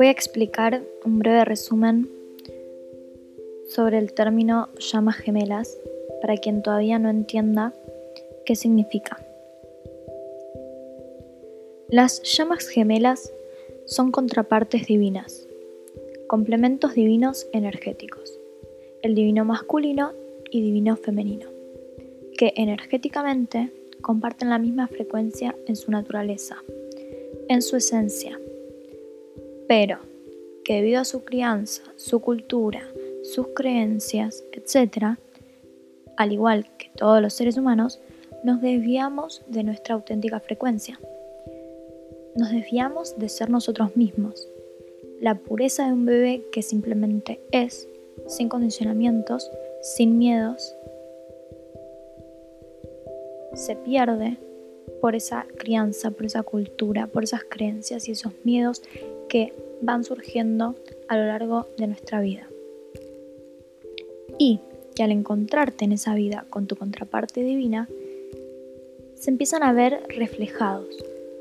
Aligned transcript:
Voy 0.00 0.06
a 0.06 0.12
explicar 0.12 0.82
un 1.04 1.18
breve 1.18 1.44
resumen 1.44 2.08
sobre 3.68 3.98
el 3.98 4.14
término 4.14 4.70
llamas 4.78 5.16
gemelas 5.16 5.76
para 6.22 6.38
quien 6.38 6.62
todavía 6.62 6.98
no 6.98 7.10
entienda 7.10 7.74
qué 8.46 8.56
significa. 8.56 9.22
Las 11.90 12.22
llamas 12.22 12.66
gemelas 12.66 13.30
son 13.84 14.10
contrapartes 14.10 14.86
divinas, 14.86 15.46
complementos 16.28 16.94
divinos 16.94 17.46
energéticos, 17.52 18.38
el 19.02 19.14
divino 19.14 19.44
masculino 19.44 20.12
y 20.50 20.62
divino 20.62 20.96
femenino, 20.96 21.50
que 22.38 22.54
energéticamente 22.56 23.70
comparten 24.00 24.48
la 24.48 24.58
misma 24.58 24.88
frecuencia 24.88 25.54
en 25.66 25.76
su 25.76 25.90
naturaleza, 25.90 26.56
en 27.48 27.60
su 27.60 27.76
esencia, 27.76 28.39
pero 29.70 30.00
que 30.64 30.74
debido 30.74 31.00
a 31.00 31.04
su 31.04 31.22
crianza, 31.22 31.84
su 31.94 32.18
cultura, 32.18 32.82
sus 33.22 33.50
creencias, 33.54 34.42
etc., 34.50 35.16
al 36.16 36.32
igual 36.32 36.66
que 36.76 36.90
todos 36.96 37.22
los 37.22 37.34
seres 37.34 37.56
humanos, 37.56 38.00
nos 38.42 38.60
desviamos 38.60 39.44
de 39.46 39.62
nuestra 39.62 39.94
auténtica 39.94 40.40
frecuencia. 40.40 40.98
Nos 42.34 42.50
desviamos 42.50 43.16
de 43.16 43.28
ser 43.28 43.48
nosotros 43.48 43.94
mismos. 43.94 44.48
La 45.20 45.36
pureza 45.36 45.86
de 45.86 45.92
un 45.92 46.04
bebé 46.04 46.42
que 46.50 46.62
simplemente 46.62 47.40
es, 47.52 47.86
sin 48.26 48.48
condicionamientos, 48.48 49.52
sin 49.82 50.18
miedos, 50.18 50.74
se 53.54 53.76
pierde 53.76 54.36
por 55.00 55.14
esa 55.14 55.46
crianza, 55.58 56.10
por 56.10 56.26
esa 56.26 56.42
cultura, 56.42 57.06
por 57.06 57.22
esas 57.22 57.44
creencias 57.44 58.08
y 58.08 58.12
esos 58.12 58.32
miedos 58.42 58.82
que 59.30 59.54
van 59.80 60.04
surgiendo 60.04 60.74
a 61.08 61.16
lo 61.16 61.24
largo 61.24 61.68
de 61.78 61.86
nuestra 61.86 62.20
vida. 62.20 62.46
Y 64.38 64.60
que 64.94 65.02
al 65.02 65.12
encontrarte 65.12 65.86
en 65.86 65.92
esa 65.92 66.14
vida 66.14 66.44
con 66.50 66.66
tu 66.66 66.76
contraparte 66.76 67.42
divina, 67.42 67.88
se 69.14 69.30
empiezan 69.30 69.62
a 69.62 69.72
ver 69.72 70.02
reflejados 70.08 70.86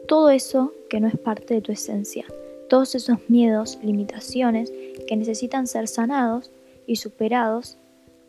todo 0.07 0.29
eso 0.29 0.73
que 0.89 0.99
no 0.99 1.07
es 1.07 1.17
parte 1.17 1.53
de 1.53 1.61
tu 1.61 1.71
esencia, 1.71 2.25
todos 2.69 2.95
esos 2.95 3.29
miedos, 3.29 3.79
limitaciones 3.83 4.71
que 5.07 5.15
necesitan 5.15 5.67
ser 5.67 5.87
sanados 5.87 6.51
y 6.87 6.97
superados 6.97 7.77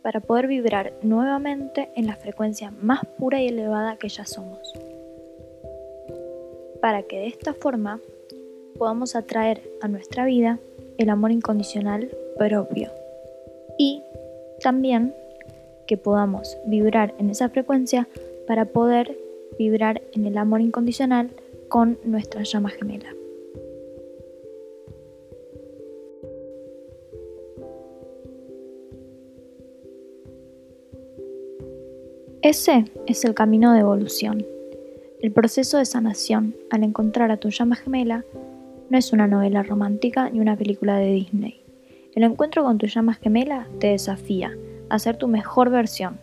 para 0.03 0.21
poder 0.21 0.47
vibrar 0.47 0.93
nuevamente 1.03 1.91
en 1.97 2.07
la 2.07 2.17
frecuencia 2.17 2.71
más 2.83 3.05
pura 3.19 3.43
y 3.43 3.49
elevada 3.49 3.97
que 3.97 4.09
ya 4.09 4.25
somos. 4.25 4.73
Para 6.81 7.03
que 7.03 7.19
de 7.19 7.27
esta 7.27 7.53
forma 7.55 8.01
podamos 8.81 9.15
atraer 9.15 9.61
a 9.83 9.89
nuestra 9.89 10.25
vida 10.25 10.59
el 10.97 11.11
amor 11.11 11.33
incondicional 11.33 12.11
propio 12.39 12.91
y 13.79 14.03
también 14.63 15.15
que 15.87 15.99
podamos 15.99 16.57
vibrar 16.65 17.15
en 17.19 17.29
esa 17.29 17.51
frecuencia 17.51 18.09
para 18.47 18.65
poder 18.65 19.19
vibrar 19.59 20.01
en 20.15 20.25
el 20.25 20.39
amor 20.39 20.63
incondicional 20.63 21.29
con 21.69 21.99
nuestra 22.05 22.43
llama 22.43 22.71
gemela. 22.71 23.15
Ese 32.41 32.87
es 33.07 33.27
el 33.27 33.35
camino 33.35 33.75
de 33.75 33.81
evolución. 33.81 34.47
El 35.21 35.33
proceso 35.33 35.77
de 35.77 35.85
sanación 35.85 36.55
al 36.71 36.83
encontrar 36.83 37.31
a 37.31 37.37
tu 37.37 37.51
llama 37.51 37.77
gemela 37.77 38.25
no 38.91 38.99
es 38.99 39.13
una 39.13 39.29
novela 39.29 39.63
romántica 39.63 40.29
ni 40.31 40.41
una 40.41 40.57
película 40.57 40.97
de 40.97 41.13
Disney. 41.13 41.63
El 42.15 42.25
encuentro 42.25 42.65
con 42.65 42.77
tu 42.77 42.87
llama 42.87 43.15
gemela 43.15 43.69
te 43.79 43.87
desafía 43.87 44.57
a 44.89 44.99
ser 44.99 45.17
tu 45.17 45.29
mejor 45.29 45.71
versión, 45.71 46.19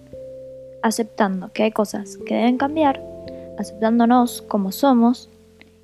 aceptando 0.84 1.50
que 1.54 1.64
hay 1.64 1.72
cosas 1.72 2.18
que 2.26 2.36
deben 2.36 2.58
cambiar, 2.58 3.02
aceptándonos 3.58 4.42
como 4.42 4.74
somos 4.74 5.30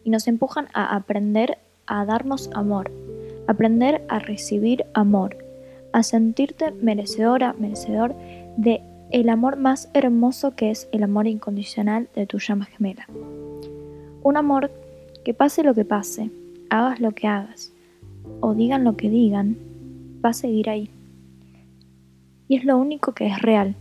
y 0.03 0.09
nos 0.09 0.27
empujan 0.27 0.67
a 0.73 0.93
aprender 0.93 1.57
a 1.87 2.03
darnos 2.03 2.49
amor, 2.53 2.91
aprender 3.47 4.03
a 4.09 4.19
recibir 4.19 4.85
amor, 4.93 5.37
a 5.93 6.03
sentirte 6.03 6.71
merecedora, 6.71 7.55
merecedor 7.57 8.13
de 8.57 8.81
el 9.09 9.29
amor 9.29 9.55
más 9.55 9.89
hermoso 9.93 10.55
que 10.55 10.69
es 10.71 10.89
el 10.91 11.03
amor 11.03 11.27
incondicional 11.27 12.09
de 12.13 12.27
tu 12.27 12.39
llama 12.39 12.65
gemela. 12.65 13.07
Un 14.21 14.35
amor 14.35 14.69
que 15.23 15.33
pase 15.33 15.63
lo 15.63 15.73
que 15.73 15.85
pase, 15.85 16.29
hagas 16.73 16.99
lo 16.99 17.11
que 17.11 17.27
hagas 17.27 17.71
o 18.39 18.53
digan 18.55 18.83
lo 18.83 18.97
que 18.97 19.09
digan, 19.09 19.57
va 20.25 20.29
a 20.29 20.33
seguir 20.33 20.69
ahí. 20.69 20.89
Y 22.47 22.57
es 22.57 22.65
lo 22.65 22.77
único 22.77 23.13
que 23.13 23.27
es 23.27 23.41
real, 23.41 23.75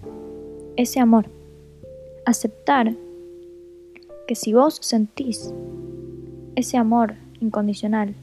ese 0.77 1.01
amor. 1.01 1.27
Aceptar 2.27 2.95
que 4.27 4.35
si 4.35 4.53
vos 4.53 4.79
sentís 4.81 5.53
ese 6.55 6.77
amor 6.77 7.15
incondicional, 7.41 8.15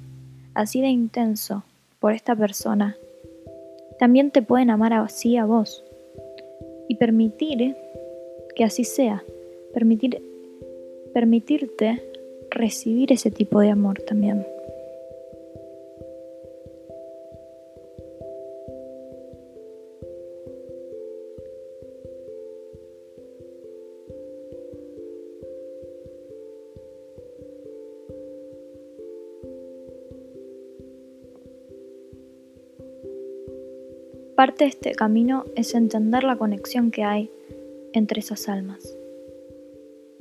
así 0.53 0.81
de 0.81 0.89
intenso 0.89 1.63
por 1.99 2.13
esta 2.13 2.35
persona, 2.35 2.95
también 3.97 4.31
te 4.31 4.41
pueden 4.41 4.69
amar 4.69 4.93
así 4.93 5.35
a 5.35 5.45
vos. 5.45 5.83
Y 6.87 6.95
permitir 6.95 7.75
que 8.55 8.63
así 8.63 8.83
sea, 8.83 9.23
permitir, 9.73 10.21
permitirte 11.13 12.01
recibir 12.49 13.11
ese 13.11 13.31
tipo 13.31 13.59
de 13.59 13.69
amor 13.69 14.01
también. 14.01 14.45
Parte 34.39 34.63
de 34.63 34.69
este 34.69 34.91
camino 34.93 35.43
es 35.57 35.75
entender 35.75 36.23
la 36.23 36.37
conexión 36.37 36.91
que 36.91 37.03
hay 37.03 37.29
entre 37.91 38.21
esas 38.21 38.47
almas 38.47 38.95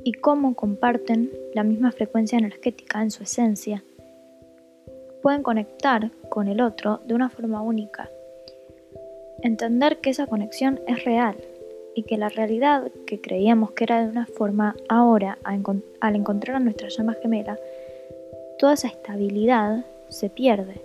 y 0.03 0.13
cómo 0.13 0.57
comparten 0.57 1.31
la 1.55 1.63
misma 1.63 1.93
frecuencia 1.93 2.37
energética 2.37 3.01
en 3.01 3.13
su 3.13 3.23
esencia. 3.23 3.85
Pueden 5.23 5.45
conectar 5.45 6.11
con 6.31 6.49
el 6.49 6.61
otro 6.61 7.01
de 7.07 7.15
una 7.15 7.31
forma 7.31 7.63
única. 7.63 8.11
Entender 9.45 9.99
que 9.99 10.11
esa 10.11 10.27
conexión 10.27 10.81
es 10.89 11.05
real 11.05 11.37
y 11.95 12.03
que 12.03 12.19
la 12.19 12.29
realidad 12.29 12.91
que 13.07 13.21
creíamos 13.21 13.71
que 13.71 13.85
era 13.85 14.03
de 14.03 14.11
una 14.11 14.27
forma, 14.27 14.75
ahora, 14.89 15.39
al 15.45 16.17
encontrar 16.17 16.57
a 16.57 16.59
nuestra 16.59 16.89
llama 16.89 17.15
gemela, 17.23 17.57
toda 18.59 18.73
esa 18.73 18.89
estabilidad 18.89 19.85
se 20.09 20.29
pierde, 20.29 20.81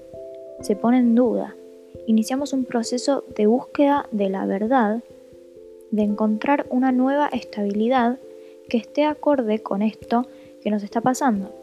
se 0.61 0.75
pone 0.75 0.99
en 0.99 1.15
duda 1.15 1.55
iniciamos 2.07 2.53
un 2.53 2.65
proceso 2.65 3.23
de 3.35 3.47
búsqueda 3.47 4.07
de 4.11 4.29
la 4.29 4.45
verdad, 4.45 5.03
de 5.91 6.03
encontrar 6.03 6.65
una 6.69 6.91
nueva 6.91 7.27
estabilidad 7.27 8.19
que 8.69 8.77
esté 8.77 9.05
acorde 9.05 9.59
con 9.59 9.81
esto 9.81 10.27
que 10.61 10.71
nos 10.71 10.83
está 10.83 11.01
pasando 11.01 11.53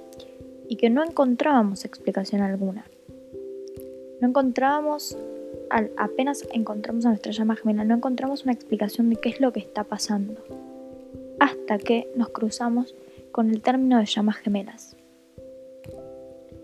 y 0.68 0.76
que 0.76 0.90
no 0.90 1.04
encontrábamos 1.04 1.84
explicación 1.84 2.42
alguna. 2.42 2.86
No 4.20 4.28
encontrábamos, 4.28 5.16
apenas 5.96 6.46
encontramos 6.52 7.06
a 7.06 7.08
nuestra 7.08 7.32
llama 7.32 7.56
gemela, 7.56 7.84
no 7.84 7.96
encontramos 7.96 8.44
una 8.44 8.52
explicación 8.52 9.10
de 9.10 9.16
qué 9.16 9.30
es 9.30 9.40
lo 9.40 9.52
que 9.52 9.60
está 9.60 9.84
pasando, 9.84 10.34
hasta 11.40 11.78
que 11.78 12.08
nos 12.14 12.28
cruzamos 12.28 12.94
con 13.32 13.50
el 13.50 13.62
término 13.62 13.98
de 13.98 14.06
llamas 14.06 14.36
gemelas. 14.36 14.96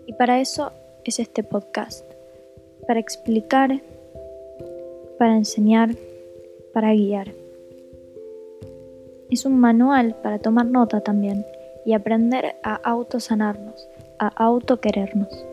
Y 0.05 0.13
para 0.13 0.39
eso 0.39 0.71
es 1.03 1.19
este 1.19 1.43
podcast 1.43 2.06
para 2.87 3.01
explicar, 3.01 3.81
para 5.19 5.35
enseñar, 5.35 5.89
para 6.73 6.93
guiar. 6.93 7.33
Es 9.29 9.45
un 9.45 9.59
manual 9.59 10.15
para 10.23 10.39
tomar 10.39 10.65
nota 10.65 11.01
también 11.01 11.45
y 11.85 11.93
aprender 11.93 12.55
a 12.63 12.75
autosanarnos, 12.75 13.87
a 14.19 14.27
autoquerernos. 14.29 15.45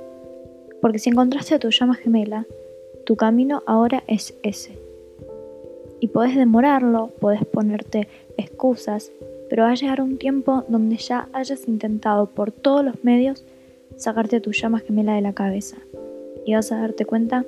Porque 0.81 1.01
si 1.01 1.11
encontraste 1.11 1.59
tu 1.59 1.71
llama 1.71 1.97
gemela, 1.97 2.47
tu 3.05 3.17
camino 3.17 3.63
ahora 3.67 4.05
es 4.07 4.35
ese. 4.43 4.79
Y 5.99 6.09
puedes 6.09 6.37
demorarlo, 6.37 7.11
puedes 7.21 7.45
ponerte 7.45 8.07
excusas, 8.37 9.11
pero 9.51 9.65
va 9.65 9.73
a 9.73 9.75
llegar 9.75 10.01
un 10.01 10.19
tiempo 10.19 10.65
donde 10.69 10.97
ya 10.97 11.29
hayas 11.33 11.67
intentado 11.67 12.27
por 12.27 12.53
todos 12.53 12.85
los 12.85 13.03
medios 13.03 13.45
sacarte 13.97 14.41
tu 14.41 14.53
llama 14.53 14.81
gemela 14.81 15.15
de 15.15 15.21
la 15.21 15.33
cabeza 15.33 15.77
y 16.45 16.55
vas 16.55 16.73
a 16.73 16.79
darte 16.79 17.05
cuenta 17.05 17.45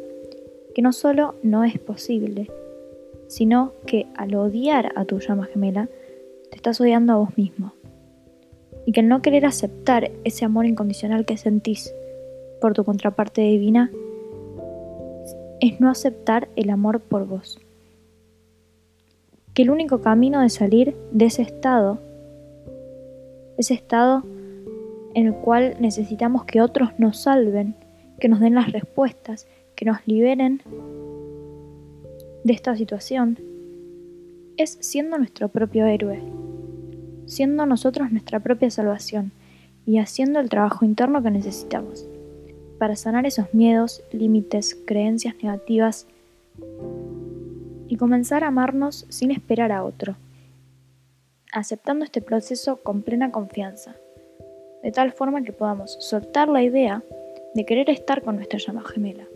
que 0.74 0.82
no 0.82 0.92
solo 0.92 1.34
no 1.42 1.64
es 1.64 1.78
posible, 1.78 2.50
sino 3.28 3.72
que 3.86 4.06
al 4.14 4.34
odiar 4.34 4.92
a 4.96 5.04
tu 5.04 5.18
llama 5.18 5.46
gemela, 5.46 5.88
te 6.50 6.56
estás 6.56 6.80
odiando 6.80 7.12
a 7.12 7.16
vos 7.16 7.36
mismo. 7.36 7.72
Y 8.84 8.92
que 8.92 9.00
al 9.00 9.08
no 9.08 9.22
querer 9.22 9.46
aceptar 9.46 10.10
ese 10.24 10.44
amor 10.44 10.66
incondicional 10.66 11.24
que 11.24 11.36
sentís 11.36 11.92
por 12.60 12.74
tu 12.74 12.84
contraparte 12.84 13.42
divina 13.42 13.90
es 15.60 15.80
no 15.80 15.90
aceptar 15.90 16.48
el 16.56 16.70
amor 16.70 17.00
por 17.00 17.26
vos. 17.26 17.58
Que 19.54 19.62
el 19.62 19.70
único 19.70 20.02
camino 20.02 20.40
de 20.40 20.50
salir 20.50 20.94
de 21.10 21.24
ese 21.24 21.42
estado, 21.42 21.98
ese 23.56 23.74
estado 23.74 24.22
en 25.14 25.28
el 25.28 25.34
cual 25.34 25.76
necesitamos 25.80 26.44
que 26.44 26.60
otros 26.60 26.90
nos 26.98 27.16
salven, 27.18 27.74
que 28.18 28.28
nos 28.28 28.40
den 28.40 28.54
las 28.54 28.72
respuestas, 28.72 29.46
que 29.74 29.84
nos 29.84 29.98
liberen 30.06 30.62
de 32.44 32.52
esta 32.52 32.76
situación, 32.76 33.38
es 34.56 34.78
siendo 34.80 35.18
nuestro 35.18 35.48
propio 35.48 35.86
héroe, 35.86 36.22
siendo 37.26 37.66
nosotros 37.66 38.10
nuestra 38.10 38.40
propia 38.40 38.70
salvación 38.70 39.32
y 39.84 39.98
haciendo 39.98 40.40
el 40.40 40.48
trabajo 40.48 40.84
interno 40.84 41.22
que 41.22 41.30
necesitamos 41.30 42.08
para 42.78 42.96
sanar 42.96 43.26
esos 43.26 43.52
miedos, 43.54 44.02
límites, 44.12 44.76
creencias 44.86 45.34
negativas 45.42 46.06
y 47.88 47.96
comenzar 47.96 48.44
a 48.44 48.48
amarnos 48.48 49.06
sin 49.08 49.30
esperar 49.30 49.72
a 49.72 49.84
otro, 49.84 50.16
aceptando 51.52 52.04
este 52.04 52.20
proceso 52.20 52.76
con 52.82 53.02
plena 53.02 53.30
confianza, 53.30 53.96
de 54.82 54.92
tal 54.92 55.12
forma 55.12 55.42
que 55.42 55.52
podamos 55.52 55.96
soltar 56.00 56.48
la 56.48 56.62
idea 56.62 57.02
de 57.54 57.64
querer 57.64 57.90
estar 57.90 58.22
con 58.22 58.36
nuestra 58.36 58.58
llama 58.58 58.84
gemela. 58.84 59.28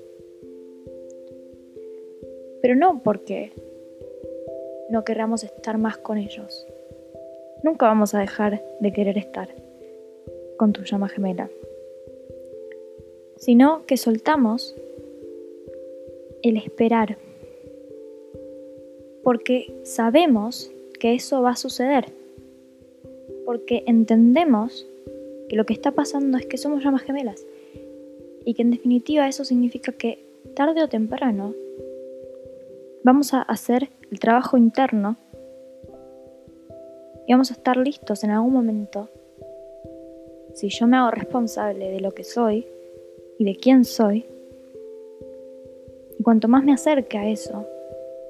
Pero 2.62 2.74
no 2.74 3.02
porque 3.02 3.52
no 4.90 5.04
queramos 5.04 5.44
estar 5.44 5.78
más 5.78 5.96
con 5.98 6.18
ellos. 6.18 6.66
Nunca 7.62 7.86
vamos 7.86 8.14
a 8.14 8.20
dejar 8.20 8.62
de 8.80 8.92
querer 8.92 9.18
estar 9.18 9.48
con 10.56 10.72
tu 10.72 10.82
llama 10.82 11.08
gemela, 11.08 11.48
sino 13.36 13.86
que 13.86 13.96
soltamos 13.96 14.74
el 16.42 16.56
esperar, 16.56 17.16
porque 19.22 19.74
sabemos 19.84 20.70
que 20.98 21.14
eso 21.14 21.40
va 21.42 21.50
a 21.50 21.56
suceder, 21.56 22.06
porque 23.46 23.84
entendemos 23.86 24.86
que 25.48 25.56
lo 25.56 25.66
que 25.66 25.72
está 25.72 25.92
pasando 25.92 26.38
es 26.38 26.46
que 26.46 26.58
somos 26.58 26.84
llamas 26.84 27.02
gemelas 27.02 27.46
y 28.50 28.54
que 28.54 28.62
en 28.62 28.72
definitiva 28.72 29.28
eso 29.28 29.44
significa 29.44 29.92
que 29.92 30.26
tarde 30.56 30.82
o 30.82 30.88
temprano 30.88 31.54
vamos 33.04 33.32
a 33.32 33.42
hacer 33.42 33.90
el 34.10 34.18
trabajo 34.18 34.56
interno 34.56 35.16
y 37.28 37.32
vamos 37.32 37.52
a 37.52 37.54
estar 37.54 37.76
listos 37.76 38.24
en 38.24 38.30
algún 38.30 38.52
momento 38.52 39.08
si 40.52 40.68
yo 40.68 40.88
me 40.88 40.96
hago 40.96 41.12
responsable 41.12 41.92
de 41.92 42.00
lo 42.00 42.10
que 42.10 42.24
soy 42.24 42.66
y 43.38 43.44
de 43.44 43.54
quién 43.54 43.84
soy, 43.84 44.26
y 46.18 46.22
cuanto 46.24 46.48
más 46.48 46.64
me 46.64 46.72
acerque 46.72 47.18
a 47.18 47.28
eso, 47.28 47.68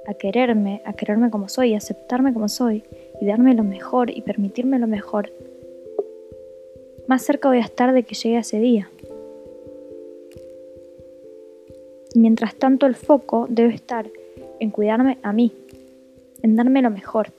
a 0.06 0.12
quererme, 0.12 0.82
a 0.84 0.92
quererme 0.92 1.30
como 1.30 1.48
soy, 1.48 1.72
a 1.72 1.78
aceptarme 1.78 2.34
como 2.34 2.50
soy, 2.50 2.84
y 3.22 3.24
darme 3.24 3.54
lo 3.54 3.64
mejor 3.64 4.10
y 4.10 4.20
permitirme 4.20 4.78
lo 4.78 4.86
mejor, 4.86 5.32
más 7.06 7.22
cerca 7.22 7.48
voy 7.48 7.58
a 7.58 7.62
estar 7.62 7.94
de 7.94 8.02
que 8.02 8.14
llegue 8.14 8.36
ese 8.36 8.60
día. 8.60 8.90
Mientras 12.14 12.54
tanto 12.56 12.86
el 12.86 12.94
foco 12.94 13.46
debe 13.48 13.74
estar 13.74 14.10
en 14.58 14.70
cuidarme 14.70 15.18
a 15.22 15.32
mí, 15.32 15.52
en 16.42 16.56
darme 16.56 16.82
lo 16.82 16.90
mejor, 16.90 17.32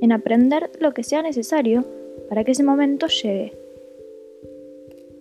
en 0.00 0.12
aprender 0.12 0.70
lo 0.80 0.92
que 0.92 1.02
sea 1.02 1.22
necesario 1.22 1.84
para 2.28 2.44
que 2.44 2.52
ese 2.52 2.62
momento 2.62 3.06
llegue 3.06 3.52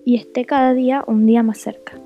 y 0.06 0.16
esté 0.16 0.46
cada 0.46 0.74
día 0.74 1.04
un 1.08 1.26
día 1.26 1.44
más 1.44 1.60
cerca. 1.60 2.00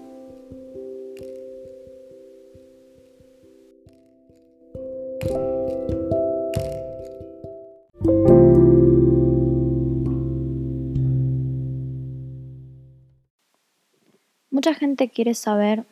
Mucha 14.49 14.75
gente 14.75 15.09
quiere 15.09 15.33
saber 15.33 15.83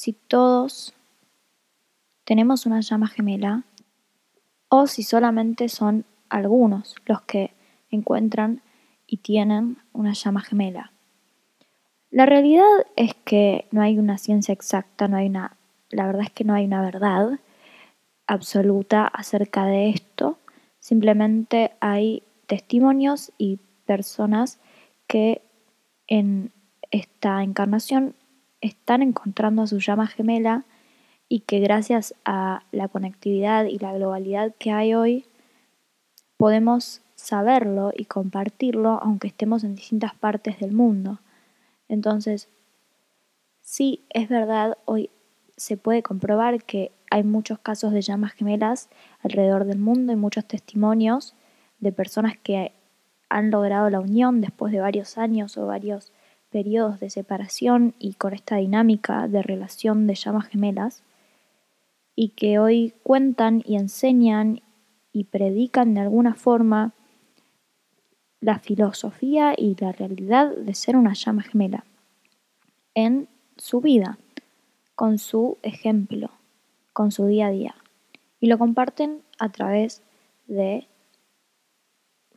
si 0.00 0.14
todos 0.14 0.94
tenemos 2.24 2.64
una 2.64 2.80
llama 2.80 3.06
gemela 3.06 3.64
o 4.70 4.86
si 4.86 5.02
solamente 5.02 5.68
son 5.68 6.06
algunos 6.30 6.94
los 7.04 7.20
que 7.20 7.52
encuentran 7.90 8.62
y 9.06 9.18
tienen 9.18 9.76
una 9.92 10.14
llama 10.14 10.40
gemela. 10.40 10.92
La 12.10 12.24
realidad 12.24 12.64
es 12.96 13.12
que 13.26 13.68
no 13.72 13.82
hay 13.82 13.98
una 13.98 14.16
ciencia 14.16 14.54
exacta, 14.54 15.06
no 15.06 15.18
hay 15.18 15.26
una, 15.26 15.58
la 15.90 16.06
verdad 16.06 16.22
es 16.22 16.30
que 16.30 16.44
no 16.44 16.54
hay 16.54 16.64
una 16.64 16.80
verdad 16.80 17.38
absoluta 18.26 19.06
acerca 19.06 19.66
de 19.66 19.90
esto, 19.90 20.38
simplemente 20.78 21.72
hay 21.80 22.22
testimonios 22.46 23.32
y 23.36 23.58
personas 23.84 24.60
que 25.06 25.42
en 26.06 26.52
esta 26.90 27.42
encarnación 27.42 28.14
están 28.60 29.02
encontrando 29.02 29.62
a 29.62 29.66
su 29.66 29.78
llama 29.78 30.06
gemela 30.06 30.64
y 31.28 31.40
que 31.40 31.60
gracias 31.60 32.14
a 32.24 32.64
la 32.72 32.88
conectividad 32.88 33.64
y 33.64 33.78
la 33.78 33.92
globalidad 33.92 34.54
que 34.58 34.72
hay 34.72 34.94
hoy 34.94 35.24
podemos 36.36 37.02
saberlo 37.14 37.92
y 37.94 38.06
compartirlo 38.06 38.98
aunque 39.02 39.28
estemos 39.28 39.62
en 39.62 39.74
distintas 39.74 40.14
partes 40.14 40.58
del 40.58 40.72
mundo. 40.72 41.20
Entonces, 41.88 42.48
sí, 43.60 44.04
es 44.10 44.28
verdad, 44.28 44.78
hoy 44.86 45.10
se 45.56 45.76
puede 45.76 46.02
comprobar 46.02 46.64
que 46.64 46.92
hay 47.10 47.22
muchos 47.22 47.58
casos 47.58 47.92
de 47.92 48.00
llamas 48.00 48.32
gemelas 48.32 48.88
alrededor 49.22 49.66
del 49.66 49.78
mundo 49.78 50.12
y 50.12 50.16
muchos 50.16 50.46
testimonios 50.46 51.34
de 51.78 51.92
personas 51.92 52.38
que 52.38 52.72
han 53.28 53.50
logrado 53.50 53.90
la 53.90 54.00
unión 54.00 54.40
después 54.40 54.72
de 54.72 54.80
varios 54.80 55.18
años 55.18 55.56
o 55.58 55.66
varios 55.66 56.12
periodos 56.50 57.00
de 57.00 57.10
separación 57.10 57.94
y 57.98 58.14
con 58.14 58.34
esta 58.34 58.56
dinámica 58.56 59.28
de 59.28 59.42
relación 59.42 60.06
de 60.06 60.14
llamas 60.14 60.48
gemelas 60.48 61.02
y 62.14 62.30
que 62.30 62.58
hoy 62.58 62.94
cuentan 63.02 63.62
y 63.64 63.76
enseñan 63.76 64.60
y 65.12 65.24
predican 65.24 65.94
de 65.94 66.00
alguna 66.00 66.34
forma 66.34 66.92
la 68.40 68.58
filosofía 68.58 69.54
y 69.56 69.76
la 69.78 69.92
realidad 69.92 70.54
de 70.54 70.74
ser 70.74 70.96
una 70.96 71.12
llama 71.14 71.42
gemela 71.42 71.84
en 72.94 73.28
su 73.56 73.80
vida, 73.80 74.18
con 74.94 75.18
su 75.18 75.58
ejemplo, 75.62 76.30
con 76.92 77.12
su 77.12 77.26
día 77.26 77.48
a 77.48 77.50
día. 77.50 77.74
Y 78.40 78.46
lo 78.48 78.58
comparten 78.58 79.22
a 79.38 79.50
través 79.50 80.02
de 80.46 80.86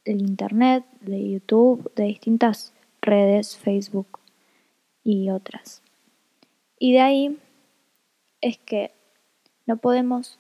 el 0.06 0.22
internet, 0.22 0.86
de 1.00 1.32
YouTube, 1.32 1.94
de 1.96 2.04
distintas 2.04 2.73
redes, 3.04 3.58
Facebook 3.58 4.20
y 5.04 5.30
otras. 5.30 5.82
Y 6.80 6.94
de 6.94 7.02
ahí 7.02 7.38
es 8.42 8.58
que 8.58 8.92
no 9.66 9.78
podemos 9.78 10.40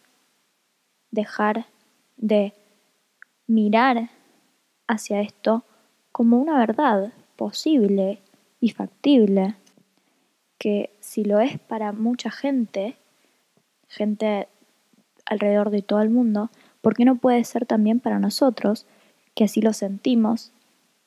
dejar 1.12 1.67
de 2.17 2.53
mirar 3.48 4.10
hacia 4.88 5.22
esto 5.22 5.63
como 6.12 6.39
una 6.39 6.58
verdad 6.58 7.13
posible 7.36 8.20
y 8.60 8.70
factible, 8.70 9.55
que 10.58 10.96
si 11.00 11.24
lo 11.24 11.39
es 11.39 11.60
para 11.60 11.91
mucha 11.91 12.32
gente, 12.32 12.96
gente 13.88 14.48
alrededor 15.25 15.70
de 15.70 15.82
todo 15.82 16.01
el 16.01 16.10
mundo, 16.10 16.50
¿por 16.82 16.96
qué 16.96 17.05
no 17.05 17.17
puede 17.17 17.43
ser 17.43 17.65
también 17.65 18.00
para 18.00 18.20
nosotros, 18.20 18.86
que 19.36 19.46
así 19.46 19.62
lo 19.62 19.74
sentimos 19.74 20.51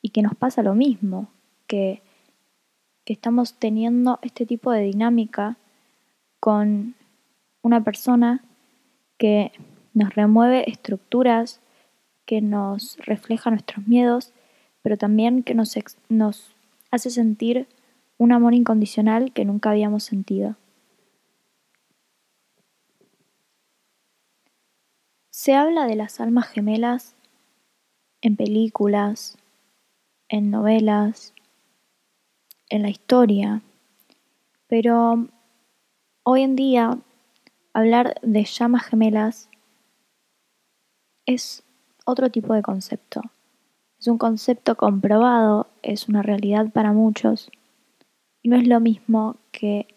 y 0.03 0.11
que 0.11 0.23
nos 0.23 0.35
pasa 0.35 0.63
lo 0.63 0.75
mismo, 0.75 1.29
que, 1.67 2.03
estamos 3.05 3.55
teniendo 3.55 4.19
este 4.23 4.47
tipo 4.47 4.73
de 4.73 4.81
dinámica 4.81 5.57
con 6.41 6.97
una 7.63 7.85
persona 7.85 8.43
que 9.17 9.53
nos 9.95 10.13
remueve 10.17 10.69
estructuras, 10.69 11.61
que 12.25 12.41
nos 12.41 12.97
refleja 12.99 13.51
nuestros 13.51 13.87
miedos, 13.87 14.33
pero 14.83 14.97
también 14.97 15.45
que 15.45 15.55
nos 15.55 15.77
hace 16.91 17.11
sentir 17.11 17.69
un 18.19 18.33
amor 18.33 18.55
incondicional 18.55 19.33
que 19.33 19.45
nunca 19.45 19.71
habíamos 19.71 20.03
sentido. 20.03 20.57
Se 25.31 25.55
habla 25.55 25.87
de 25.87 25.97
las 25.97 26.19
almas 26.19 26.49
gemelas 26.49 27.15
en 28.21 28.37
películas, 28.37 29.37
en 30.29 30.51
novelas, 30.51 31.35
en 32.69 32.83
la 32.83 32.91
historia, 32.91 33.63
pero 34.67 35.29
hoy 36.23 36.43
en 36.43 36.57
día 36.57 36.99
hablar 37.73 38.15
de 38.23 38.45
llamas 38.45 38.85
gemelas 38.85 39.49
es 41.27 41.63
otro 42.05 42.31
tipo 42.31 42.55
de 42.55 42.63
concepto. 42.63 43.23
Es 43.99 44.09
un 44.09 44.19
concepto 44.19 44.77
comprobado, 44.77 45.69
es 45.83 46.09
una 46.09 46.23
realidad 46.23 46.71
para 46.71 46.93
muchos 46.93 47.51
Y 48.43 48.49
no 48.49 48.57
es 48.57 48.67
lo 48.69 48.79
mismo 48.79 49.37
que 49.51 49.89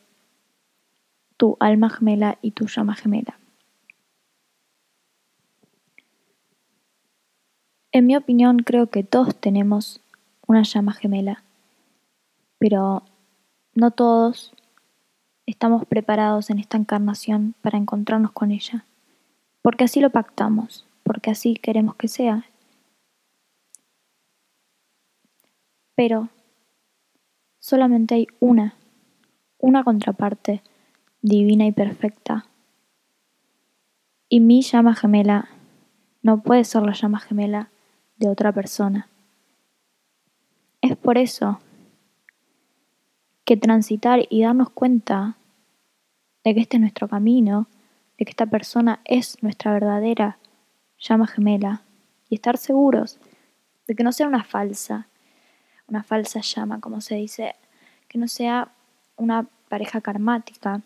tu 1.38 1.56
alma 1.60 1.90
gemela 1.90 2.38
y 2.42 2.52
tu 2.52 2.68
llama 2.68 2.96
gemela. 2.96 3.40
En 7.92 8.06
mi 8.08 8.16
opinión, 8.16 8.60
creo 8.60 8.88
que 8.88 9.04
todos 9.04 9.36
tenemos 9.36 10.02
una 10.48 10.64
llama 10.64 10.94
gemela, 10.94 11.44
pero 12.60 13.04
no 13.74 13.92
todos 13.92 14.54
estamos 15.46 15.86
preparados 15.86 16.52
en 16.52 16.60
esta 16.60 16.78
encarnación 16.78 17.56
para 17.62 17.78
encontrarnos 17.78 18.34
con 18.34 18.52
ella, 18.52 18.86
porque 19.64 19.86
así 19.86 20.00
lo 20.00 20.12
pactamos, 20.12 20.86
porque 21.04 21.32
así 21.32 21.56
queremos 21.56 21.96
que 21.96 22.08
sea. 22.08 22.46
Pero 25.96 26.30
solamente 27.60 28.16
hay 28.16 28.28
una, 28.40 28.76
una 29.58 29.84
contraparte 29.84 30.62
divina 31.22 31.66
y 31.66 31.72
perfecta. 31.72 32.46
Y 34.30 34.40
mi 34.40 34.62
llama 34.62 34.94
gemela 34.94 35.50
no 36.22 36.42
puede 36.42 36.64
ser 36.64 36.84
la 36.84 36.94
llama 36.94 37.20
gemela 37.20 37.70
de 38.18 38.30
otra 38.30 38.52
persona. 38.52 39.10
Es 40.82 40.96
por 40.96 41.18
eso 41.18 41.60
que 43.50 43.58
transitar 43.58 44.28
y 44.30 44.44
darnos 44.44 44.70
cuenta 44.70 45.36
de 46.44 46.54
que 46.54 46.62
este 46.62 46.78
es 46.78 46.82
nuestro 46.82 47.08
camino, 47.08 47.68
de 48.16 48.26
que 48.26 48.30
esta 48.30 48.46
persona 48.46 49.00
es 49.06 49.42
nuestra 49.42 49.74
verdadera 49.74 50.38
llama 51.00 51.26
gemela 51.26 51.82
y 52.30 52.36
estar 52.36 52.60
seguros 52.60 53.18
de 53.88 53.96
que 53.96 54.04
no 54.04 54.12
sea 54.12 54.28
una 54.28 54.44
falsa, 54.44 55.08
una 55.88 56.04
falsa 56.04 56.42
llama, 56.42 56.80
como 56.80 57.02
se 57.02 57.16
dice, 57.16 57.56
que 58.08 58.20
no 58.20 58.28
sea 58.28 58.72
una 59.16 59.48
pareja 59.68 60.00
karmática, 60.00 60.84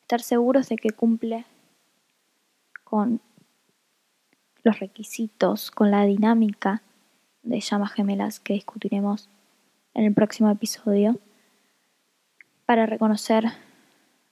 estar 0.00 0.22
seguros 0.22 0.70
de 0.70 0.76
que 0.76 0.92
cumple 0.92 1.44
con 2.84 3.20
los 4.62 4.80
requisitos, 4.80 5.70
con 5.70 5.90
la 5.90 6.06
dinámica 6.06 6.80
de 7.42 7.60
llamas 7.60 7.92
gemelas 7.92 8.40
que 8.40 8.54
discutiremos 8.54 9.28
en 9.92 10.06
el 10.06 10.14
próximo 10.14 10.48
episodio, 10.50 11.20
para 12.70 12.86
reconocer 12.86 13.46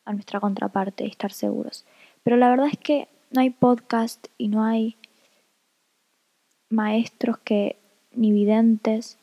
a 0.05 0.13
nuestra 0.13 0.39
contraparte 0.39 1.05
y 1.05 1.09
estar 1.09 1.33
seguros. 1.33 1.85
Pero 2.23 2.37
la 2.37 2.49
verdad 2.49 2.69
es 2.71 2.79
que 2.79 3.09
no 3.33 3.41
hay 3.41 3.51
podcast 3.51 4.29
y 4.39 4.47
no 4.47 4.63
hay 4.63 4.97
maestros 6.71 7.39
que, 7.39 7.81
ni 8.13 8.31
videntes, 8.31 9.19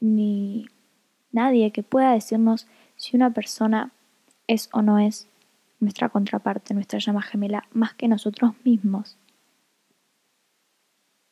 ni 0.00 0.66
nadie 1.30 1.70
que 1.70 1.84
pueda 1.84 2.14
decirnos 2.14 2.66
si 2.96 3.14
una 3.14 3.30
persona 3.30 3.92
es 4.48 4.70
o 4.72 4.82
no 4.82 4.98
es 4.98 5.28
nuestra 5.78 6.08
contraparte, 6.08 6.74
nuestra 6.74 6.98
llama 6.98 7.22
gemela, 7.22 7.68
más 7.70 7.94
que 7.94 8.08
nosotros 8.08 8.54
mismos 8.64 9.18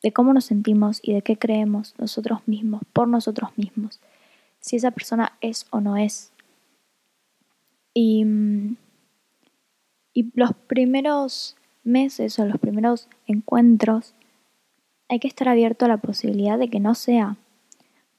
de 0.01 0.13
cómo 0.13 0.33
nos 0.33 0.45
sentimos 0.45 1.01
y 1.03 1.11
de 1.11 1.23
qué 1.23 1.37
creemos 1.37 1.93
nosotros 1.97 2.39
mismos, 2.45 2.83
por 2.93 3.09
nosotros 3.09 3.49
mismos, 3.57 3.99
si 4.61 4.77
esa 4.77 4.91
persona 4.91 5.33
es 5.41 5.67
o 5.71 5.81
no 5.81 5.97
es. 5.97 6.31
Y, 7.95 8.23
y 10.13 10.31
los 10.35 10.53
primeros 10.67 11.55
meses 11.83 12.37
o 12.37 12.45
los 12.45 12.59
primeros 12.59 13.07
encuentros 13.25 14.13
hay 15.09 15.19
que 15.19 15.27
estar 15.27 15.49
abierto 15.49 15.85
a 15.85 15.87
la 15.87 15.97
posibilidad 15.97 16.59
de 16.59 16.69
que 16.69 16.79
no 16.79 16.93
sea, 16.93 17.37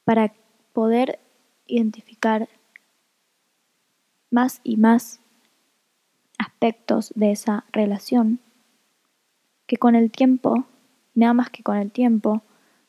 para 0.04 0.32
poder 0.72 1.20
identificar 1.66 2.48
más 4.30 4.60
y 4.64 4.76
más 4.76 5.20
aspectos 6.38 7.12
de 7.14 7.32
esa 7.32 7.64
relación 7.72 8.40
que 9.66 9.76
con 9.76 9.94
el 9.94 10.10
tiempo 10.10 10.66
nada 11.14 11.32
más 11.32 11.50
que 11.50 11.62
con 11.62 11.76
el 11.76 11.90
tiempo 11.90 12.42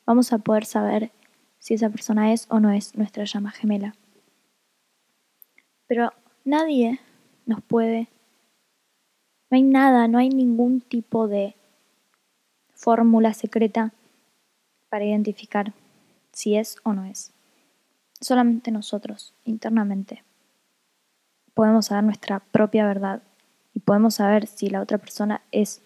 vamos 0.06 0.32
a 0.32 0.38
poder 0.38 0.64
saber 0.64 1.10
si 1.58 1.74
esa 1.74 1.90
persona 1.90 2.32
es 2.32 2.46
o 2.50 2.60
no 2.60 2.70
es 2.70 2.94
nuestra 2.94 3.24
llama 3.24 3.50
gemela. 3.50 3.94
Pero 5.86 6.12
nadie 6.48 6.98
nos 7.44 7.62
puede, 7.62 8.08
no 9.50 9.56
hay 9.56 9.62
nada, 9.62 10.08
no 10.08 10.18
hay 10.18 10.30
ningún 10.30 10.80
tipo 10.80 11.28
de 11.28 11.54
fórmula 12.74 13.34
secreta 13.34 13.92
para 14.88 15.04
identificar 15.04 15.74
si 16.32 16.56
es 16.56 16.76
o 16.84 16.94
no 16.94 17.04
es. 17.04 17.32
Solamente 18.20 18.70
nosotros, 18.70 19.34
internamente, 19.44 20.24
podemos 21.52 21.86
saber 21.86 22.04
nuestra 22.04 22.40
propia 22.40 22.86
verdad 22.86 23.22
y 23.74 23.80
podemos 23.80 24.14
saber 24.14 24.46
si 24.46 24.70
la 24.70 24.80
otra 24.80 24.96
persona 24.98 25.42
es 25.52 25.82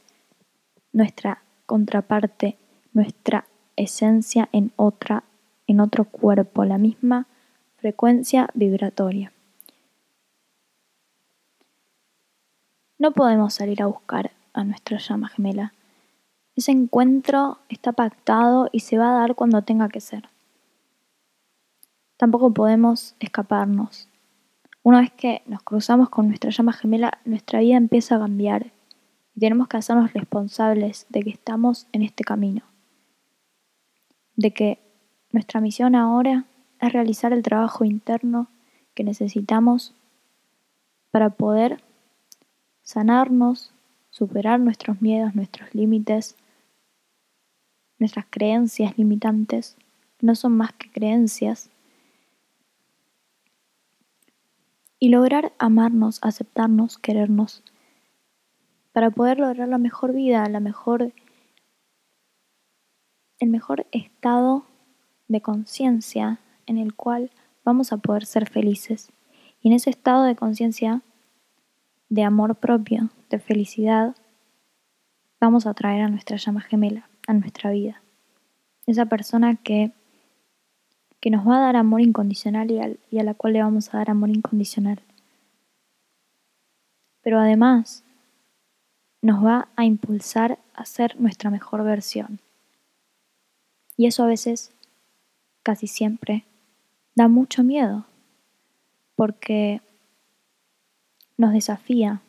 nuestra 0.93 1.43
contraparte, 1.67 2.57
nuestra 2.93 3.47
esencia 3.77 4.49
en 4.53 4.73
otra, 4.77 5.25
en 5.67 5.81
otro 5.81 6.05
cuerpo, 6.05 6.65
la 6.65 6.79
misma 6.79 7.27
frecuencia 7.79 8.49
vibratoria. 8.55 9.33
No 13.03 13.11
podemos 13.11 13.55
salir 13.55 13.83
a 13.83 13.87
buscar 13.87 14.31
a 14.53 14.63
nuestra 14.63 14.99
llama 14.99 15.29
gemela. 15.29 15.73
Ese 16.55 16.71
encuentro 16.71 17.59
está 17.69 17.91
pactado 17.91 18.69
y 18.71 18.79
se 18.79 18.97
va 18.97 19.11
a 19.11 19.19
dar 19.23 19.35
cuando 19.35 19.63
tenga 19.63 19.89
que 19.89 20.01
ser. 20.01 20.29
Tampoco 22.17 22.55
podemos 22.55 23.17
escaparnos. 23.19 24.09
Una 24.85 25.01
vez 25.01 25.11
que 25.11 25.43
nos 25.47 25.65
cruzamos 25.65 26.11
con 26.11 26.29
nuestra 26.29 26.53
llama 26.53 26.73
gemela, 26.75 27.19
nuestra 27.25 27.59
vida 27.59 27.77
empieza 27.77 28.15
a 28.15 28.21
cambiar 28.21 28.71
y 29.35 29.41
tenemos 29.41 29.67
que 29.67 29.79
hacernos 29.79 30.13
responsables 30.13 31.07
de 31.09 31.25
que 31.25 31.31
estamos 31.31 31.89
en 31.91 32.03
este 32.03 32.23
camino, 32.23 32.63
de 34.37 34.53
que 34.53 34.79
nuestra 35.33 35.61
misión 35.61 35.97
ahora 35.97 36.45
es 36.79 36.93
realizar 36.93 37.33
el 37.33 37.43
trabajo 37.43 37.85
interno 37.85 38.47
que 38.95 39.03
necesitamos 39.03 39.93
para 41.11 41.31
poder 41.31 41.83
sanarnos, 42.83 43.73
superar 44.11 44.61
nuestros 44.61 45.01
miedos, 45.01 45.35
nuestros 45.35 45.75
límites, 45.75 46.37
nuestras 47.99 48.27
creencias 48.29 48.99
limitantes, 48.99 49.77
no 50.21 50.35
son 50.35 50.57
más 50.57 50.73
que 50.73 50.91
creencias, 50.91 51.71
y 54.99 55.09
lograr 55.09 55.53
amarnos, 55.59 56.21
aceptarnos, 56.23 56.97
querernos 56.97 57.65
para 58.93 59.11
poder 59.11 59.41
lograr 59.41 59.69
la 59.69 59.79
mejor 59.79 60.13
vida, 60.13 60.49
la 60.49 60.61
mejor, 60.61 61.13
el 63.41 63.49
mejor 63.49 63.87
estado 63.91 64.65
de 65.27 65.41
conciencia 65.41 66.39
en 66.67 66.79
el 66.79 66.95
cual 66.95 67.33
vamos 67.65 67.93
a 67.93 67.97
poder 67.97 68.27
ser 68.27 68.49
felices. 68.49 69.11
Y 69.61 69.69
en 69.69 69.75
ese 69.75 69.91
estado 69.91 70.23
de 70.23 70.37
conciencia, 70.37 71.03
de 72.13 72.25
amor 72.25 72.57
propio, 72.57 73.09
de 73.31 73.39
felicidad, 73.39 74.15
vamos 75.41 75.67
a 75.67 75.73
traer 75.73 76.03
a 76.03 76.09
nuestra 76.09 76.37
llama 76.37 76.61
gemela, 76.61 77.09
a 77.27 77.33
nuestra 77.33 77.71
vida. 77.71 78.03
Esa 78.87 79.07
persona 79.07 79.57
que, 79.57 79.93
que 81.21 81.31
nos 81.31 81.49
va 81.49 81.57
a 81.57 81.61
dar 81.61 81.77
amor 81.77 82.03
incondicional 82.03 82.71
y, 82.71 82.81
y 83.11 83.19
a 83.19 83.23
la 83.23 83.33
cual 83.33 83.55
le 83.55 83.63
vamos 83.63 83.95
a 83.95 83.97
dar 83.97 84.11
amor 84.11 84.29
incondicional. 84.29 85.01
Pero 87.23 87.41
además, 87.41 88.05
nos 89.23 89.43
va 89.43 89.69
a 89.75 89.87
impulsar 89.87 90.59
a 90.75 90.85
ser 90.85 91.19
nuestra 91.19 91.49
mejor 91.49 91.83
versión. 91.83 92.41
Y 93.97 94.05
eso 94.05 94.23
a 94.23 94.27
veces, 94.27 94.75
casi 95.63 95.87
siempre, 95.87 96.45
da 97.15 97.29
mucho 97.29 97.63
miedo, 97.63 98.05
porque 99.17 99.81
nos 101.37 101.53
desafía, 101.53 102.21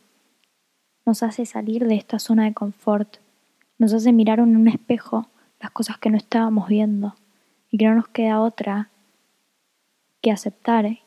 nos 1.05 1.23
hace 1.23 1.45
salir 1.45 1.87
de 1.87 1.95
esta 1.95 2.19
zona 2.19 2.45
de 2.45 2.53
confort, 2.53 3.17
nos 3.77 3.93
hace 3.93 4.11
mirar 4.11 4.39
en 4.39 4.55
un 4.55 4.67
espejo 4.67 5.27
las 5.59 5.71
cosas 5.71 5.97
que 5.97 6.09
no 6.09 6.17
estábamos 6.17 6.67
viendo 6.67 7.15
y 7.69 7.77
que 7.77 7.85
no 7.85 7.95
nos 7.95 8.07
queda 8.07 8.41
otra 8.41 8.89
que 10.21 10.31
aceptar 10.31 10.99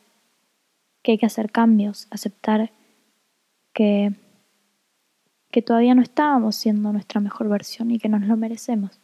que 1.01 1.11
hay 1.13 1.17
que 1.17 1.25
hacer 1.25 1.51
cambios, 1.51 2.07
aceptar 2.11 2.71
que 3.73 4.13
que 5.51 5.61
todavía 5.61 5.95
no 5.95 6.01
estábamos 6.01 6.55
siendo 6.55 6.91
nuestra 6.91 7.21
mejor 7.21 7.49
versión 7.49 7.91
y 7.91 7.99
que 7.99 8.09
nos 8.09 8.21
lo 8.21 8.37
merecemos. 8.37 8.99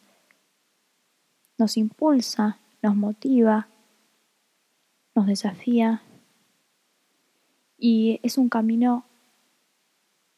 Nos 1.58 1.78
impulsa, 1.78 2.60
nos 2.82 2.96
motiva, 2.96 3.68
nos 5.16 5.28
desafía 5.28 6.02
y 7.78 8.20
es 8.24 8.38
un 8.38 8.50
camino, 8.50 9.06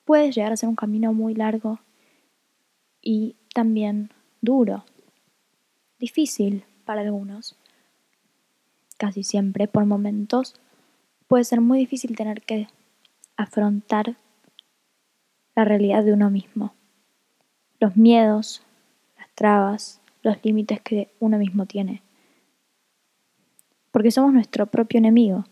puede 0.04 0.32
llegar 0.32 0.52
a 0.52 0.58
ser 0.58 0.70
un 0.70 0.76
camino 0.76 1.14
muy 1.14 1.34
largo 1.34 1.80
y 3.02 3.36
también 3.54 4.12
duro, 4.42 4.86
difícil 6.00 6.66
para 6.86 7.02
algunos, 7.02 7.56
casi 8.98 9.24
siempre 9.24 9.68
por 9.68 9.86
momentos 9.86 10.60
puede 11.28 11.44
ser 11.44 11.62
muy 11.62 11.80
difícil 11.80 12.16
tener 12.16 12.42
que 12.42 12.68
afrontar 13.38 14.16
la 15.56 15.66
realidad 15.66 16.04
de 16.04 16.14
uno 16.14 16.30
mismo, 16.30 16.74
los 17.80 17.96
miedos, 17.96 18.64
las 19.18 19.30
trabas, 19.36 20.02
los 20.22 20.44
límites 20.44 20.82
que 20.82 21.10
uno 21.20 21.38
mismo 21.38 21.66
tiene. 21.66 22.02
Porque 23.92 24.12
somos 24.12 24.34
nuestro 24.34 24.66
propio 24.66 24.98
enemigo 24.98 25.46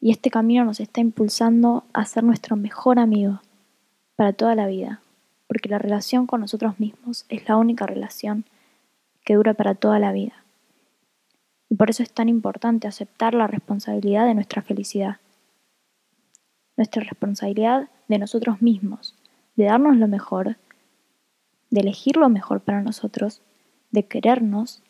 y 0.00 0.10
este 0.10 0.30
camino 0.30 0.64
nos 0.64 0.80
está 0.80 1.00
impulsando 1.00 1.84
a 1.92 2.04
ser 2.04 2.24
nuestro 2.24 2.56
mejor 2.56 2.98
amigo 2.98 3.40
para 4.16 4.32
toda 4.32 4.54
la 4.54 4.66
vida, 4.66 5.00
porque 5.46 5.68
la 5.68 5.78
relación 5.78 6.26
con 6.26 6.40
nosotros 6.40 6.78
mismos 6.80 7.24
es 7.28 7.48
la 7.48 7.56
única 7.56 7.86
relación 7.86 8.44
que 9.24 9.34
dura 9.34 9.54
para 9.54 9.74
toda 9.74 9.98
la 9.98 10.12
vida. 10.12 10.44
Y 11.68 11.74
por 11.74 11.90
eso 11.90 12.02
es 12.02 12.12
tan 12.12 12.28
importante 12.28 12.86
aceptar 12.86 13.34
la 13.34 13.46
responsabilidad 13.46 14.26
de 14.26 14.34
nuestra 14.34 14.62
felicidad, 14.62 15.16
nuestra 16.76 17.02
responsabilidad 17.02 17.88
de 18.08 18.18
nosotros 18.18 18.62
mismos, 18.62 19.16
de 19.56 19.64
darnos 19.64 19.96
lo 19.96 20.06
mejor, 20.06 20.56
de 21.70 21.80
elegir 21.80 22.16
lo 22.16 22.28
mejor 22.28 22.60
para 22.60 22.82
nosotros, 22.82 23.42
de 23.90 24.06
querernos. 24.06 24.82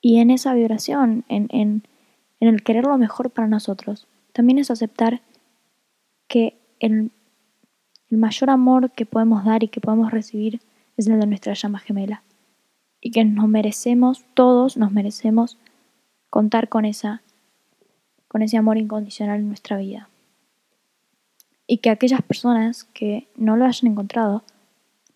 Y 0.00 0.20
en 0.20 0.30
esa 0.30 0.54
vibración, 0.54 1.24
en, 1.28 1.48
en, 1.50 1.82
en 2.40 2.48
el 2.48 2.62
querer 2.62 2.84
lo 2.84 2.98
mejor 2.98 3.30
para 3.30 3.48
nosotros, 3.48 4.06
también 4.32 4.58
es 4.58 4.70
aceptar 4.70 5.20
que 6.26 6.56
el, 6.80 7.10
mayor 8.10 8.50
amor 8.50 8.90
que 8.90 9.06
podemos 9.06 9.44
dar 9.44 9.62
y 9.62 9.68
que 9.68 9.80
podemos 9.80 10.10
recibir 10.10 10.60
es 10.96 11.06
el 11.06 11.20
de 11.20 11.26
nuestra 11.26 11.54
llama 11.54 11.78
gemela. 11.78 12.22
Y 13.00 13.12
que 13.12 13.24
nos 13.24 13.48
merecemos, 13.48 14.24
todos 14.34 14.76
nos 14.76 14.90
merecemos 14.90 15.58
contar 16.28 16.68
con 16.68 16.84
esa 16.84 17.22
con 18.26 18.42
ese 18.42 18.56
amor 18.56 18.78
incondicional 18.78 19.40
en 19.40 19.48
nuestra 19.48 19.76
vida. 19.76 20.08
Y 21.66 21.78
que 21.78 21.90
aquellas 21.90 22.22
personas 22.22 22.84
que 22.84 23.26
no 23.36 23.56
lo 23.56 23.64
hayan 23.64 23.90
encontrado, 23.90 24.44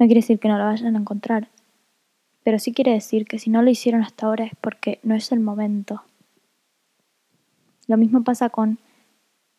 no 0.01 0.07
quiere 0.07 0.21
decir 0.21 0.41
que 0.41 0.49
no 0.49 0.59
lo 0.59 0.65
vayan 0.65 0.97
a 0.97 0.99
encontrar, 0.99 1.49
pero 2.43 2.59
sí 2.59 2.73
quiere 2.73 2.93
decir 2.93 3.27
que 3.27 3.39
si 3.39 3.51
no 3.51 3.63
lo 3.63 3.71
hicieron 3.71 4.03
hasta 4.03 4.27
ahora 4.27 4.45
es 4.47 4.53
porque 4.61 4.99
no 5.05 5.15
es 5.15 5.31
el 5.31 5.39
momento. 5.39 6.03
Lo 7.87 7.97
mismo 7.97 8.25
pasa 8.25 8.49
con 8.51 8.79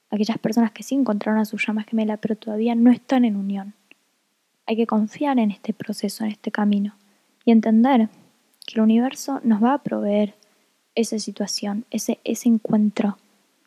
aquellas 0.10 0.38
personas 0.38 0.72
que 0.72 0.84
sí 0.84 0.96
encontraron 0.96 1.41
a 1.41 1.46
su 1.46 1.58
llama 1.58 1.84
gemela, 1.84 2.17
pero 2.17 2.36
todavía 2.36 2.75
no 2.75 2.91
están 2.91 3.25
en 3.25 3.36
unión. 3.36 3.74
Hay 4.65 4.75
que 4.75 4.88
confiar 4.88 5.38
en 5.39 5.51
este 5.51 5.74
proceso, 5.74 6.24
en 6.24 6.32
este 6.32 6.51
camino, 6.51 6.96
y 7.44 7.51
entender 7.51 8.10
que 8.65 8.75
el 8.75 8.82
universo 8.82 9.39
nos 9.44 9.63
va 9.63 9.74
a 9.74 9.84
proveer 9.84 10.36
esa 10.96 11.20
situación, 11.20 11.86
ese, 11.91 12.20
ese 12.24 12.50
encuentro 12.50 13.17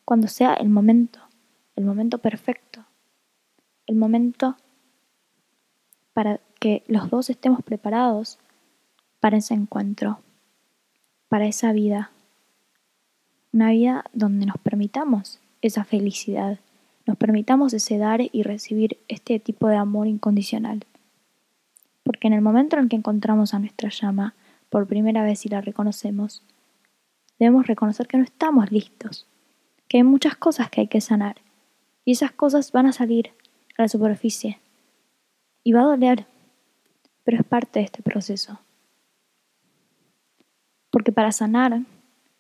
cuando 0.04 0.26
sea 0.26 0.54
el 0.54 0.70
momento, 0.70 1.20
el 1.76 1.84
momento 1.84 2.18
perfecto, 2.18 2.86
el 3.86 3.96
momento 3.96 4.56
para 6.14 6.40
que 6.58 6.82
los 6.88 7.10
dos 7.10 7.30
estemos 7.30 7.62
preparados 7.62 8.38
para 9.20 9.36
ese 9.36 9.54
encuentro, 9.54 10.20
para 11.28 11.46
esa 11.46 11.72
vida, 11.72 12.10
una 13.52 13.70
vida 13.70 14.04
donde 14.12 14.46
nos 14.46 14.58
permitamos 14.58 15.40
esa 15.62 15.84
felicidad, 15.84 16.58
nos 17.06 17.16
permitamos 17.16 17.72
ese 17.72 17.98
dar 17.98 18.20
y 18.20 18.42
recibir 18.42 18.98
este 19.08 19.38
tipo 19.38 19.68
de 19.68 19.76
amor 19.76 20.06
incondicional. 20.06 20.84
Porque 22.04 22.28
en 22.28 22.34
el 22.34 22.40
momento 22.40 22.76
en 22.76 22.88
que 22.88 22.96
encontramos 22.96 23.54
a 23.54 23.58
nuestra 23.58 23.90
llama 23.90 24.34
por 24.70 24.86
primera 24.86 25.22
vez 25.22 25.46
y 25.46 25.48
la 25.48 25.60
reconocemos, 25.60 26.42
debemos 27.38 27.66
reconocer 27.66 28.06
que 28.06 28.18
no 28.18 28.24
estamos 28.24 28.70
listos 28.70 29.26
que 29.88 29.96
hay 29.96 30.02
muchas 30.02 30.36
cosas 30.36 30.70
que 30.70 30.82
hay 30.82 30.86
que 30.86 31.00
sanar 31.00 31.36
y 32.04 32.12
esas 32.12 32.30
cosas 32.30 32.72
van 32.72 32.86
a 32.86 32.92
salir 32.92 33.32
a 33.76 33.82
la 33.82 33.88
superficie 33.88 34.60
y 35.64 35.72
va 35.72 35.80
a 35.80 35.84
doler, 35.84 36.26
pero 37.24 37.38
es 37.38 37.44
parte 37.44 37.80
de 37.80 37.86
este 37.86 38.02
proceso. 38.02 38.60
Porque 40.90 41.12
para 41.12 41.32
sanar 41.32 41.82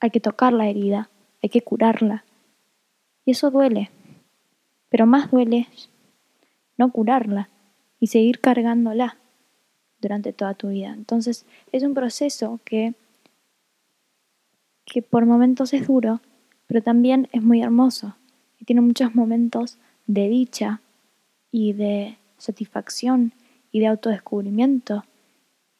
hay 0.00 0.10
que 0.10 0.20
tocar 0.20 0.52
la 0.52 0.68
herida, 0.68 1.10
hay 1.42 1.48
que 1.48 1.62
curarla 1.62 2.24
y 3.24 3.32
eso 3.32 3.50
duele, 3.50 3.90
pero 4.88 5.06
más 5.06 5.30
duele 5.30 5.68
no 6.78 6.90
curarla 6.90 7.50
y 8.00 8.06
seguir 8.06 8.40
cargándola 8.40 9.18
durante 10.00 10.32
toda 10.32 10.54
tu 10.54 10.68
vida. 10.68 10.94
Entonces 10.94 11.44
es 11.72 11.82
un 11.82 11.94
proceso 11.94 12.60
que, 12.64 12.94
que 14.84 15.02
por 15.02 15.26
momentos 15.26 15.74
es 15.74 15.88
duro, 15.88 16.20
pero 16.66 16.82
también 16.82 17.28
es 17.32 17.42
muy 17.42 17.60
hermoso 17.60 18.16
y 18.58 18.64
tiene 18.64 18.80
muchos 18.80 19.14
momentos 19.14 19.78
de 20.06 20.28
dicha 20.28 20.80
y 21.50 21.72
de 21.74 22.16
satisfacción 22.38 23.32
y 23.70 23.80
de 23.80 23.88
autodescubrimiento 23.88 25.04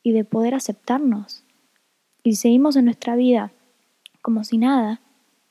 y 0.03 0.13
de 0.13 0.25
poder 0.25 0.55
aceptarnos. 0.55 1.45
Y 2.23 2.35
seguimos 2.35 2.77
en 2.77 2.87
nuestra 2.87 3.17
vida 3.17 3.53
como 4.29 4.45
si 4.45 4.59
nada, 4.59 5.01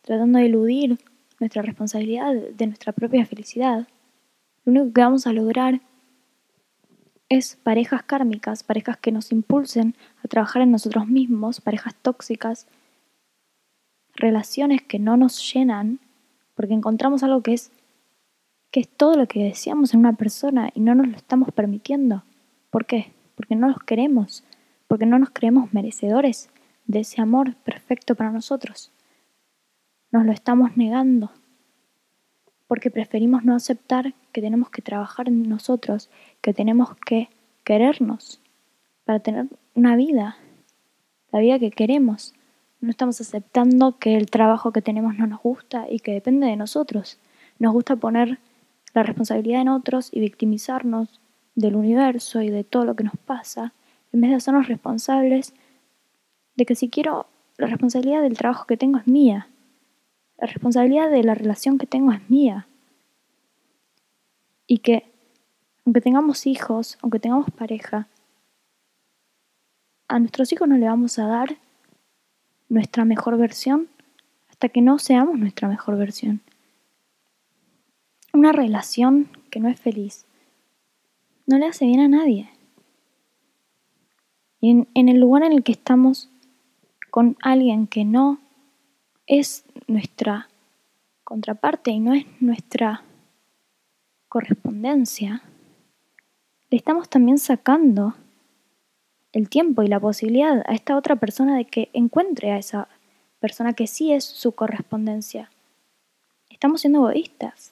tratando 0.03 0.37
de 0.37 0.45
eludir 0.45 0.99
nuestra 1.39 1.63
responsabilidad 1.63 2.31
de 2.31 2.67
nuestra 2.67 2.93
propia 2.93 3.25
felicidad, 3.25 3.87
lo 4.65 4.71
único 4.71 4.93
que 4.93 5.01
vamos 5.01 5.25
a 5.25 5.33
lograr 5.33 5.81
es 7.27 7.55
parejas 7.55 8.03
kármicas, 8.03 8.61
parejas 8.61 8.97
que 8.97 9.11
nos 9.11 9.31
impulsen 9.31 9.95
a 10.23 10.27
trabajar 10.27 10.61
en 10.61 10.69
nosotros 10.69 11.07
mismos, 11.07 11.59
parejas 11.59 11.95
tóxicas 11.95 12.67
relaciones 14.13 14.83
que 14.83 14.99
no 14.99 15.17
nos 15.17 15.51
llenan 15.51 15.99
porque 16.53 16.75
encontramos 16.75 17.23
algo 17.23 17.41
que 17.41 17.53
es 17.53 17.71
que 18.69 18.81
es 18.81 18.87
todo 18.87 19.15
lo 19.15 19.27
que 19.27 19.43
deseamos 19.43 19.95
en 19.95 20.01
una 20.01 20.13
persona 20.13 20.69
y 20.75 20.81
no 20.81 20.93
nos 20.93 21.07
lo 21.07 21.17
estamos 21.17 21.51
permitiendo. 21.51 22.25
¿Por 22.69 22.85
qué? 22.85 23.11
Porque 23.33 23.55
no 23.55 23.69
los 23.69 23.79
queremos, 23.79 24.43
porque 24.87 25.07
no 25.07 25.17
nos 25.17 25.31
creemos 25.31 25.73
merecedores 25.73 26.51
de 26.87 27.01
ese 27.01 27.21
amor 27.21 27.55
perfecto 27.55 28.15
para 28.15 28.31
nosotros. 28.31 28.91
Nos 30.11 30.25
lo 30.25 30.31
estamos 30.31 30.77
negando, 30.77 31.31
porque 32.67 32.89
preferimos 32.89 33.43
no 33.43 33.55
aceptar 33.55 34.13
que 34.31 34.41
tenemos 34.41 34.69
que 34.69 34.81
trabajar 34.81 35.27
en 35.27 35.47
nosotros, 35.47 36.09
que 36.41 36.53
tenemos 36.53 36.95
que 37.05 37.29
querernos 37.63 38.41
para 39.05 39.19
tener 39.19 39.47
una 39.75 39.95
vida, 39.95 40.37
la 41.31 41.39
vida 41.39 41.59
que 41.59 41.71
queremos. 41.71 42.33
No 42.79 42.89
estamos 42.89 43.19
aceptando 43.19 43.97
que 43.97 44.15
el 44.15 44.29
trabajo 44.29 44.71
que 44.71 44.81
tenemos 44.81 45.17
no 45.17 45.27
nos 45.27 45.41
gusta 45.41 45.87
y 45.89 45.99
que 45.99 46.13
depende 46.13 46.47
de 46.47 46.55
nosotros. 46.55 47.19
Nos 47.59 47.73
gusta 47.73 47.95
poner 47.95 48.39
la 48.93 49.03
responsabilidad 49.03 49.61
en 49.61 49.69
otros 49.69 50.09
y 50.13 50.19
victimizarnos 50.19 51.19
del 51.55 51.75
universo 51.75 52.41
y 52.41 52.49
de 52.49 52.63
todo 52.63 52.85
lo 52.85 52.95
que 52.95 53.03
nos 53.03 53.17
pasa, 53.17 53.73
en 54.13 54.21
vez 54.21 54.29
de 54.29 54.37
hacernos 54.37 54.67
responsables 54.67 55.53
de 56.57 56.65
que 56.65 56.75
si 56.75 56.89
quiero, 56.89 57.27
la 57.57 57.67
responsabilidad 57.67 58.21
del 58.21 58.37
trabajo 58.37 58.65
que 58.65 58.77
tengo 58.77 58.97
es 58.97 59.07
mía. 59.07 59.47
La 60.37 60.47
responsabilidad 60.47 61.09
de 61.09 61.23
la 61.23 61.35
relación 61.35 61.77
que 61.77 61.87
tengo 61.87 62.11
es 62.11 62.29
mía. 62.29 62.67
Y 64.65 64.79
que, 64.79 65.09
aunque 65.85 66.01
tengamos 66.01 66.45
hijos, 66.45 66.97
aunque 67.01 67.19
tengamos 67.19 67.49
pareja, 67.51 68.07
a 70.07 70.19
nuestros 70.19 70.51
hijos 70.51 70.67
no 70.67 70.77
le 70.77 70.87
vamos 70.87 71.19
a 71.19 71.27
dar 71.27 71.57
nuestra 72.69 73.05
mejor 73.05 73.37
versión 73.37 73.87
hasta 74.49 74.69
que 74.69 74.81
no 74.81 74.99
seamos 74.99 75.37
nuestra 75.37 75.67
mejor 75.67 75.97
versión. 75.97 76.41
Una 78.33 78.51
relación 78.51 79.29
que 79.51 79.59
no 79.59 79.69
es 79.69 79.79
feliz 79.79 80.25
no 81.45 81.57
le 81.57 81.67
hace 81.67 81.85
bien 81.85 81.99
a 81.99 82.07
nadie. 82.07 82.49
Y 84.59 84.71
en, 84.71 84.87
en 84.95 85.07
el 85.07 85.19
lugar 85.19 85.43
en 85.43 85.53
el 85.53 85.63
que 85.63 85.71
estamos 85.71 86.29
con 87.17 87.35
alguien 87.41 87.87
que 87.87 88.05
no 88.05 88.37
es 89.25 89.65
nuestra 89.87 90.49
contraparte 91.23 91.89
y 91.89 91.99
no 91.99 92.13
es 92.13 92.27
nuestra 92.39 93.03
correspondencia, 94.29 95.41
le 96.69 96.77
estamos 96.77 97.09
también 97.09 97.39
sacando 97.39 98.13
el 99.31 99.49
tiempo 99.49 99.81
y 99.81 99.87
la 99.87 99.99
posibilidad 99.99 100.61
a 100.67 100.75
esta 100.75 100.95
otra 100.95 101.15
persona 101.15 101.57
de 101.57 101.65
que 101.65 101.89
encuentre 101.93 102.51
a 102.51 102.59
esa 102.59 102.87
persona 103.39 103.73
que 103.73 103.87
sí 103.87 104.13
es 104.13 104.23
su 104.23 104.51
correspondencia. 104.51 105.49
Estamos 106.51 106.81
siendo 106.81 106.99
egoístas. 106.99 107.71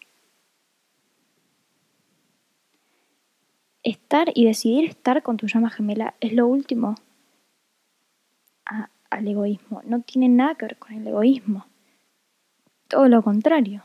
Estar 3.83 4.31
y 4.33 4.45
decidir 4.45 4.85
estar 4.85 5.21
con 5.21 5.37
tu 5.37 5.45
llama 5.45 5.69
gemela 5.69 6.15
es 6.19 6.33
lo 6.33 6.47
último 6.47 6.95
al 9.15 9.27
egoísmo. 9.27 9.81
No 9.85 10.01
tiene 10.01 10.29
nada 10.29 10.55
que 10.55 10.65
ver 10.65 10.77
con 10.77 10.93
el 10.93 11.07
egoísmo. 11.07 11.65
Todo 12.87 13.07
lo 13.07 13.21
contrario. 13.23 13.83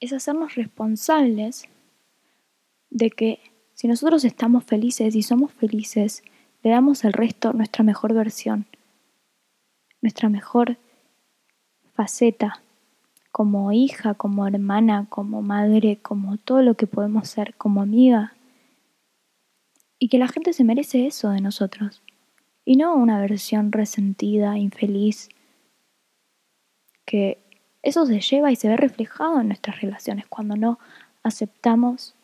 Es 0.00 0.12
hacernos 0.12 0.54
responsables 0.54 1.68
de 2.90 3.10
que 3.10 3.40
si 3.74 3.88
nosotros 3.88 4.24
estamos 4.24 4.64
felices 4.64 5.14
y 5.14 5.22
somos 5.22 5.52
felices, 5.52 6.22
le 6.62 6.70
damos 6.70 7.04
al 7.04 7.12
resto 7.12 7.52
nuestra 7.52 7.82
mejor 7.82 8.14
versión, 8.14 8.66
nuestra 10.00 10.28
mejor 10.28 10.76
faceta, 11.94 12.62
como 13.32 13.72
hija, 13.72 14.14
como 14.14 14.46
hermana, 14.46 15.06
como 15.08 15.42
madre, 15.42 15.98
como 16.00 16.36
todo 16.36 16.62
lo 16.62 16.74
que 16.74 16.86
podemos 16.86 17.28
ser, 17.28 17.54
como 17.54 17.80
amiga. 17.80 18.34
Y 19.98 20.08
que 20.08 20.18
la 20.18 20.28
gente 20.28 20.52
se 20.52 20.64
merece 20.64 21.06
eso 21.06 21.30
de 21.30 21.40
nosotros. 21.40 22.02
Y 22.64 22.76
no 22.76 22.94
una 22.94 23.20
versión 23.20 23.72
resentida, 23.72 24.58
infeliz, 24.58 25.28
que 27.04 27.38
eso 27.82 28.06
se 28.06 28.20
lleva 28.20 28.52
y 28.52 28.56
se 28.56 28.68
ve 28.68 28.76
reflejado 28.76 29.40
en 29.40 29.48
nuestras 29.48 29.80
relaciones 29.80 30.26
cuando 30.28 30.56
no 30.56 30.78
aceptamos 31.22 32.14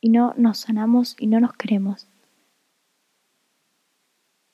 y 0.00 0.10
no 0.10 0.34
nos 0.36 0.58
sanamos 0.58 1.16
y 1.18 1.26
no 1.26 1.40
nos 1.40 1.54
queremos. 1.54 2.06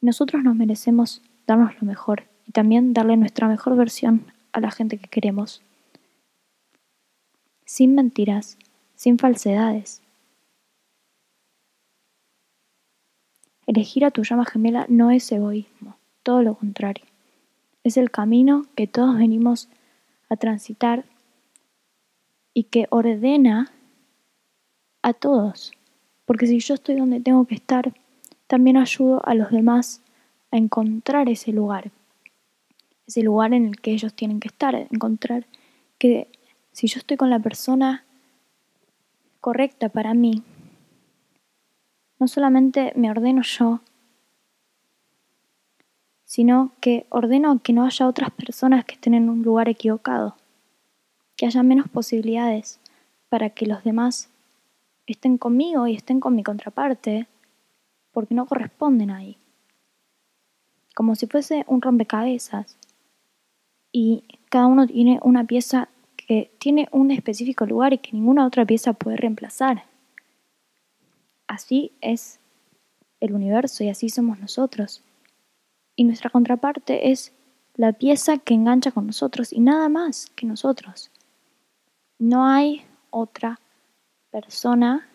Nosotros 0.01 0.43
nos 0.45 0.55
merecemos 0.55 1.23
darnos 1.47 1.75
lo 1.81 1.87
mejor 1.87 2.25
y 2.47 2.53
también 2.53 2.95
darle 2.95 3.17
nuestra 3.17 3.49
mejor 3.49 3.77
versión 3.77 4.33
a 4.53 4.61
la 4.61 4.71
gente 4.71 4.99
que 4.99 5.09
queremos. 5.09 5.63
Sin 7.65 7.95
mentiras, 7.95 8.57
sin 8.95 9.19
falsedades. 9.19 10.03
Elegir 13.71 14.05
a 14.05 14.11
tu 14.11 14.25
llama 14.25 14.47
gemela 14.47 14.85
no 14.89 15.13
es 15.13 15.31
egoísmo, 15.31 15.97
todo 16.25 16.43
lo 16.43 16.57
contrario. 16.57 17.05
Es 17.85 17.97
el 17.97 18.11
camino 18.11 18.67
que 18.75 18.89
todos 18.89 19.17
venimos 19.17 19.69
a 20.29 20.35
transitar 20.35 21.05
y 22.53 22.65
que 22.65 22.89
ordena 22.91 23.71
a 25.03 25.13
todos. 25.13 25.71
Porque 26.25 26.49
si 26.49 26.59
yo 26.59 26.75
estoy 26.75 26.97
donde 26.97 27.21
tengo 27.21 27.45
que 27.45 27.55
estar, 27.55 27.95
también 28.49 28.77
ayudo 28.77 29.23
a 29.25 29.37
los 29.37 29.53
demás 29.53 30.03
a 30.51 30.57
encontrar 30.57 31.29
ese 31.29 31.53
lugar. 31.53 31.93
Ese 33.07 33.23
lugar 33.23 33.55
en 33.55 33.67
el 33.67 33.81
que 33.81 33.93
ellos 33.93 34.15
tienen 34.15 34.41
que 34.41 34.49
estar. 34.49 34.75
Encontrar 34.75 35.47
que 35.97 36.27
si 36.73 36.89
yo 36.89 36.99
estoy 36.99 37.17
con 37.17 37.31
la 37.31 37.39
persona 37.39 38.05
correcta 39.41 39.91
para 39.91 40.13
mí, 40.13 40.43
no 42.21 42.29
solamente 42.29 42.93
me 42.95 43.11
ordeno 43.11 43.43
yo, 43.43 43.81
sino 46.25 46.73
que 46.81 47.07
ordeno 47.09 47.59
que 47.61 47.73
no 47.73 47.85
haya 47.85 48.07
otras 48.07 48.31
personas 48.31 48.85
que 48.85 48.95
estén 48.95 49.15
en 49.15 49.29
un 49.29 49.43
lugar 49.43 49.69
equivocado, 49.69 50.37
que 51.37 51.47
haya 51.47 51.63
menos 51.65 51.89
posibilidades 51.89 52.79
para 53.31 53.51
que 53.51 53.67
los 53.67 53.83
demás 53.83 54.31
estén 55.07 55.39
conmigo 55.39 55.87
y 55.87 55.97
estén 55.97 56.21
con 56.21 56.37
mi 56.37 56.45
contraparte, 56.45 57.27
porque 58.13 58.35
no 58.35 58.47
corresponden 58.47 59.11
ahí. 59.11 59.39
Como 60.95 61.15
si 61.15 61.27
fuese 61.27 61.65
un 61.67 61.81
rompecabezas 61.81 62.77
y 63.91 64.25
cada 64.51 64.67
uno 64.67 64.87
tiene 64.87 65.19
una 65.23 65.45
pieza 65.45 65.89
que 66.17 66.53
tiene 66.59 66.89
un 66.93 67.11
específico 67.11 67.67
lugar 67.67 67.93
y 67.93 67.99
que 67.99 68.13
ninguna 68.13 68.47
otra 68.47 68.65
pieza 68.65 68.93
puede 68.93 69.17
reemplazar. 69.17 69.90
Así 71.51 71.91
es 72.01 72.39
el 73.19 73.33
universo 73.33 73.83
y 73.83 73.89
así 73.89 74.09
somos 74.09 74.39
nosotros. 74.39 75.03
Y 75.97 76.05
nuestra 76.05 76.31
contraparte 76.31 77.11
es 77.11 77.33
la 77.75 77.93
pieza 77.93 78.39
que 78.39 78.55
engancha 78.55 78.93
con 78.93 79.09
nosotros 79.09 79.53
y 79.53 79.59
nada 79.59 79.89
más 79.89 80.27
que 80.37 80.47
nosotros. 80.47 81.11
No 82.21 82.47
hay 82.47 82.85
otra 83.11 83.59
persona 84.31 85.09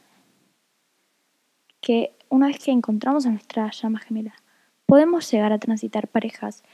que 1.79 2.11
una 2.27 2.47
vez 2.47 2.59
que 2.59 2.71
encontramos 2.71 3.25
a 3.25 3.29
nuestra 3.29 3.71
llama 3.71 3.99
gemela, 3.99 4.35
podemos 4.85 5.31
llegar 5.31 5.53
a 5.53 5.59
transitar 5.59 6.09
parejas 6.09 6.65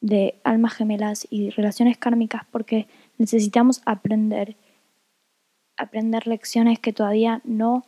de 0.00 0.40
almas 0.44 0.74
gemelas 0.74 1.26
y 1.28 1.50
relaciones 1.50 1.98
kármicas 1.98 2.42
porque 2.52 2.86
necesitamos 3.18 3.82
aprender, 3.84 4.56
aprender 5.76 6.28
lecciones 6.28 6.78
que 6.78 6.92
todavía 6.92 7.40
no 7.42 7.84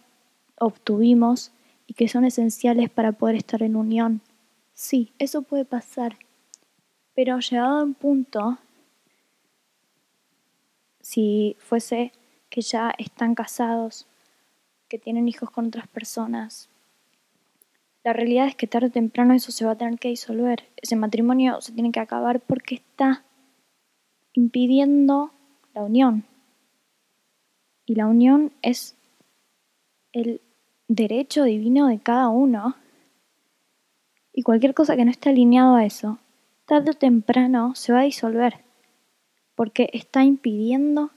obtuvimos 0.58 1.52
y 1.86 1.94
que 1.94 2.08
son 2.08 2.24
esenciales 2.24 2.90
para 2.90 3.12
poder 3.12 3.36
estar 3.36 3.62
en 3.62 3.76
unión. 3.76 4.20
Sí, 4.74 5.12
eso 5.18 5.42
puede 5.42 5.64
pasar, 5.64 6.16
pero 7.14 7.38
llegado 7.38 7.78
a 7.78 7.84
un 7.84 7.94
punto, 7.94 8.58
si 11.00 11.56
fuese 11.58 12.12
que 12.50 12.60
ya 12.60 12.92
están 12.98 13.34
casados, 13.34 14.06
que 14.88 14.98
tienen 14.98 15.28
hijos 15.28 15.50
con 15.50 15.66
otras 15.66 15.86
personas, 15.88 16.68
la 18.04 18.12
realidad 18.12 18.46
es 18.46 18.54
que 18.54 18.66
tarde 18.66 18.88
o 18.88 18.90
temprano 18.90 19.32
eso 19.32 19.50
se 19.50 19.64
va 19.64 19.72
a 19.72 19.78
tener 19.78 19.98
que 19.98 20.08
disolver. 20.08 20.68
Ese 20.76 20.94
matrimonio 20.94 21.60
se 21.62 21.72
tiene 21.72 21.90
que 21.90 22.00
acabar 22.00 22.40
porque 22.40 22.74
está 22.74 23.24
impidiendo 24.34 25.32
la 25.72 25.82
unión. 25.82 26.24
Y 27.86 27.94
la 27.94 28.06
unión 28.06 28.52
es 28.60 28.94
el 30.14 30.40
derecho 30.88 31.44
divino 31.44 31.86
de 31.88 31.98
cada 31.98 32.28
uno. 32.28 32.76
Y 34.32 34.42
cualquier 34.42 34.72
cosa 34.72 34.96
que 34.96 35.04
no 35.04 35.10
esté 35.10 35.28
alineado 35.28 35.76
a 35.76 35.84
eso, 35.84 36.18
tarde 36.64 36.92
o 36.92 36.94
temprano 36.94 37.74
se 37.74 37.92
va 37.92 38.00
a 38.00 38.04
disolver. 38.04 38.64
Porque 39.54 39.90
está 39.92 40.24
impidiendo 40.24 41.10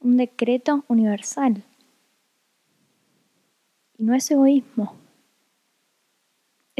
un 0.00 0.16
decreto 0.16 0.84
universal. 0.88 1.62
Y 3.96 4.02
no 4.02 4.14
es 4.14 4.28
egoísmo 4.28 4.96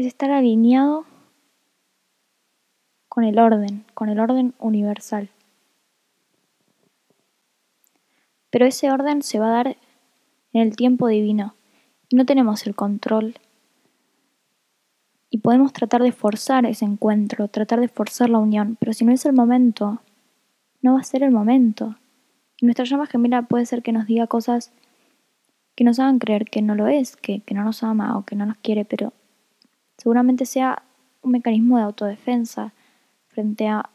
es 0.01 0.07
estar 0.07 0.31
alineado 0.31 1.05
con 3.07 3.23
el 3.23 3.39
orden, 3.39 3.85
con 3.93 4.09
el 4.09 4.19
orden 4.19 4.53
universal. 4.59 5.29
Pero 8.49 8.65
ese 8.65 8.91
orden 8.91 9.21
se 9.21 9.39
va 9.39 9.47
a 9.47 9.63
dar 9.63 9.77
en 10.53 10.61
el 10.61 10.75
tiempo 10.75 11.07
divino. 11.07 11.55
No 12.11 12.25
tenemos 12.25 12.65
el 12.67 12.75
control. 12.75 13.35
Y 15.29 15.37
podemos 15.37 15.71
tratar 15.71 16.03
de 16.03 16.11
forzar 16.11 16.65
ese 16.65 16.83
encuentro, 16.83 17.47
tratar 17.47 17.79
de 17.79 17.87
forzar 17.87 18.29
la 18.29 18.39
unión, 18.39 18.75
pero 18.79 18.91
si 18.91 19.05
no 19.05 19.13
es 19.13 19.25
el 19.25 19.33
momento, 19.33 20.01
no 20.81 20.95
va 20.95 20.99
a 20.99 21.03
ser 21.03 21.23
el 21.23 21.31
momento. 21.31 21.95
Y 22.59 22.65
nuestra 22.65 22.85
llama 22.85 23.07
gemela 23.07 23.43
puede 23.43 23.65
ser 23.65 23.81
que 23.81 23.93
nos 23.93 24.07
diga 24.07 24.27
cosas 24.27 24.73
que 25.75 25.85
nos 25.85 25.99
hagan 25.99 26.19
creer 26.19 26.45
que 26.45 26.61
no 26.61 26.75
lo 26.75 26.87
es, 26.87 27.15
que, 27.15 27.41
que 27.41 27.55
no 27.55 27.63
nos 27.63 27.81
ama 27.81 28.17
o 28.17 28.25
que 28.25 28.35
no 28.35 28.45
nos 28.45 28.57
quiere, 28.57 28.83
pero 28.83 29.13
seguramente 29.97 30.45
sea 30.45 30.83
un 31.21 31.31
mecanismo 31.31 31.77
de 31.77 31.83
autodefensa 31.83 32.73
frente 33.29 33.67
a, 33.67 33.89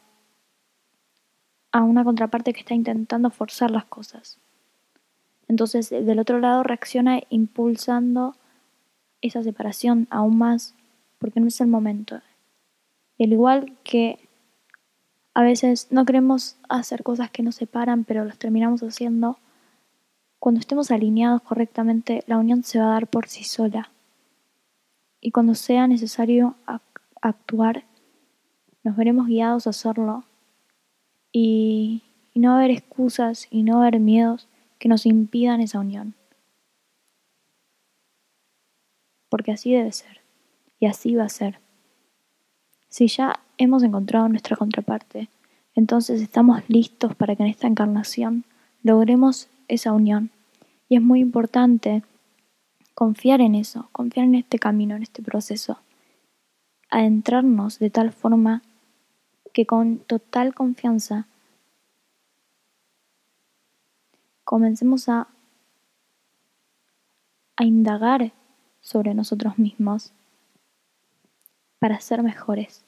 a 1.71 1.83
una 1.83 2.03
contraparte 2.03 2.53
que 2.53 2.61
está 2.61 2.73
intentando 2.73 3.29
forzar 3.29 3.69
las 3.69 3.85
cosas. 3.85 4.39
Entonces, 5.47 5.89
del 5.89 6.19
otro 6.19 6.39
lado 6.39 6.63
reacciona 6.63 7.21
impulsando 7.29 8.35
esa 9.21 9.43
separación 9.43 10.07
aún 10.09 10.37
más 10.37 10.75
porque 11.17 11.39
no 11.39 11.47
es 11.47 11.59
el 11.61 11.67
momento. 11.67 12.21
Y 13.17 13.25
al 13.25 13.33
igual 13.33 13.77
que 13.83 14.27
a 15.33 15.41
veces 15.41 15.87
no 15.91 16.05
queremos 16.05 16.57
hacer 16.67 17.03
cosas 17.03 17.31
que 17.31 17.43
nos 17.43 17.55
separan, 17.55 18.03
pero 18.03 18.25
las 18.25 18.37
terminamos 18.37 18.81
haciendo, 18.81 19.37
cuando 20.39 20.59
estemos 20.59 20.91
alineados 20.91 21.41
correctamente, 21.41 22.23
la 22.27 22.37
unión 22.37 22.63
se 22.63 22.79
va 22.79 22.85
a 22.85 22.93
dar 22.93 23.07
por 23.07 23.27
sí 23.27 23.43
sola. 23.43 23.91
Y 25.21 25.31
cuando 25.31 25.55
sea 25.55 25.87
necesario 25.87 26.55
actuar, 27.21 27.85
nos 28.83 28.95
veremos 28.95 29.27
guiados 29.27 29.67
a 29.67 29.71
hacerlo. 29.71 30.25
Y, 31.31 32.03
y 32.33 32.39
no 32.39 32.55
haber 32.55 32.71
excusas 32.71 33.47
y 33.49 33.63
no 33.63 33.81
haber 33.81 33.99
miedos 33.99 34.47
que 34.79 34.89
nos 34.89 35.05
impidan 35.05 35.61
esa 35.61 35.79
unión. 35.79 36.15
Porque 39.29 39.51
así 39.51 39.73
debe 39.73 39.91
ser 39.91 40.21
y 40.79 40.85
así 40.85 41.15
va 41.15 41.25
a 41.25 41.29
ser. 41.29 41.59
Si 42.89 43.07
ya 43.07 43.39
hemos 43.57 43.83
encontrado 43.83 44.29
nuestra 44.29 44.55
contraparte, 44.55 45.29
entonces 45.75 46.21
estamos 46.21 46.61
listos 46.67 47.15
para 47.15 47.35
que 47.35 47.43
en 47.43 47.49
esta 47.49 47.67
encarnación 47.67 48.45
logremos 48.83 49.49
esa 49.67 49.91
unión. 49.91 50.31
Y 50.89 50.95
es 50.95 51.01
muy 51.01 51.19
importante 51.19 52.03
confiar 52.93 53.41
en 53.41 53.55
eso, 53.55 53.89
confiar 53.91 54.25
en 54.25 54.35
este 54.35 54.57
camino, 54.57 54.95
en 54.95 55.03
este 55.03 55.21
proceso, 55.21 55.79
adentrarnos 56.89 57.79
de 57.79 57.89
tal 57.89 58.11
forma 58.11 58.63
que 59.53 59.65
con 59.65 59.97
total 59.97 60.55
confianza 60.55 61.27
comencemos 64.47 65.09
a, 65.09 65.27
a 67.57 67.65
indagar 67.65 68.31
sobre 68.79 69.13
nosotros 69.13 69.59
mismos 69.59 70.13
para 71.79 71.99
ser 71.99 72.23
mejores. 72.23 72.85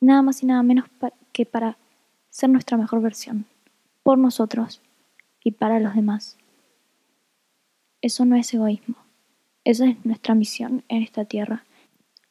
Nada 0.00 0.22
más 0.22 0.42
y 0.42 0.46
nada 0.46 0.62
menos 0.62 0.86
que 1.32 1.44
para 1.44 1.76
ser 2.30 2.48
nuestra 2.48 2.78
mejor 2.78 3.02
versión, 3.02 3.44
por 4.02 4.16
nosotros 4.16 4.80
y 5.44 5.50
para 5.50 5.78
los 5.80 5.94
demás. 5.94 6.38
Eso 8.00 8.24
no 8.24 8.36
es 8.36 8.54
egoísmo. 8.54 8.96
Esa 9.64 9.84
es 9.84 10.02
nuestra 10.06 10.34
misión 10.34 10.82
en 10.88 11.02
esta 11.02 11.26
tierra, 11.26 11.66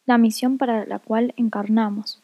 la 0.07 0.17
misión 0.17 0.57
para 0.57 0.87
la 0.87 0.97
cual 0.97 1.35
encarnamos. 1.37 2.19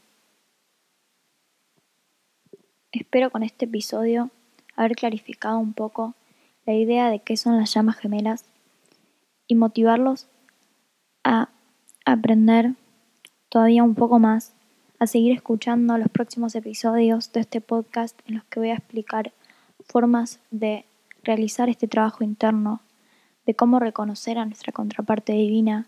Espero 2.91 3.29
con 3.29 3.43
este 3.43 3.65
episodio 3.65 4.31
haber 4.75 4.95
clarificado 4.95 5.59
un 5.59 5.73
poco 5.73 6.13
la 6.65 6.73
idea 6.73 7.09
de 7.09 7.19
qué 7.19 7.38
son 7.38 7.57
las 7.57 7.73
llamas 7.73 7.97
gemelas 7.97 8.45
y 9.47 9.55
motivarlos 9.55 10.27
a 11.23 11.49
aprender 12.05 12.73
todavía 13.49 13.83
un 13.83 13.95
poco 13.95 14.19
más, 14.19 14.53
a 14.99 15.07
seguir 15.07 15.33
escuchando 15.33 15.97
los 15.97 16.09
próximos 16.09 16.55
episodios 16.55 17.31
de 17.31 17.41
este 17.41 17.61
podcast 17.61 18.19
en 18.27 18.35
los 18.35 18.43
que 18.45 18.59
voy 18.59 18.69
a 18.69 18.75
explicar 18.75 19.33
formas 19.88 20.39
de 20.51 20.85
realizar 21.23 21.69
este 21.69 21.88
trabajo 21.88 22.23
interno, 22.23 22.81
de 23.45 23.55
cómo 23.55 23.79
reconocer 23.79 24.38
a 24.38 24.45
nuestra 24.45 24.71
contraparte 24.71 25.33
divina 25.33 25.88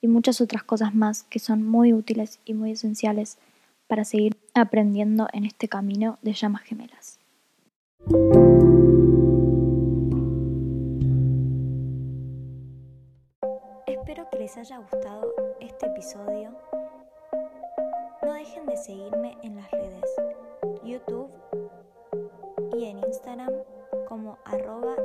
y 0.00 0.08
muchas 0.08 0.40
otras 0.40 0.62
cosas 0.62 0.94
más 0.94 1.22
que 1.24 1.38
son 1.38 1.66
muy 1.66 1.92
útiles 1.92 2.40
y 2.44 2.54
muy 2.54 2.72
esenciales 2.72 3.38
para 3.86 4.04
seguir 4.04 4.36
aprendiendo 4.54 5.28
en 5.32 5.44
este 5.44 5.68
camino 5.68 6.18
de 6.22 6.32
llamas 6.34 6.62
gemelas. 6.62 7.17
Espero 13.86 14.30
que 14.30 14.38
les 14.38 14.56
haya 14.56 14.78
gustado 14.78 15.34
este 15.60 15.86
episodio. 15.86 16.54
No 18.22 18.32
dejen 18.32 18.66
de 18.66 18.76
seguirme 18.76 19.36
en 19.42 19.56
las 19.56 19.70
redes 19.70 20.04
YouTube 20.84 21.30
y 22.76 22.84
en 22.86 22.98
Instagram 22.98 23.52
como 24.08 24.38
arroba. 24.44 24.96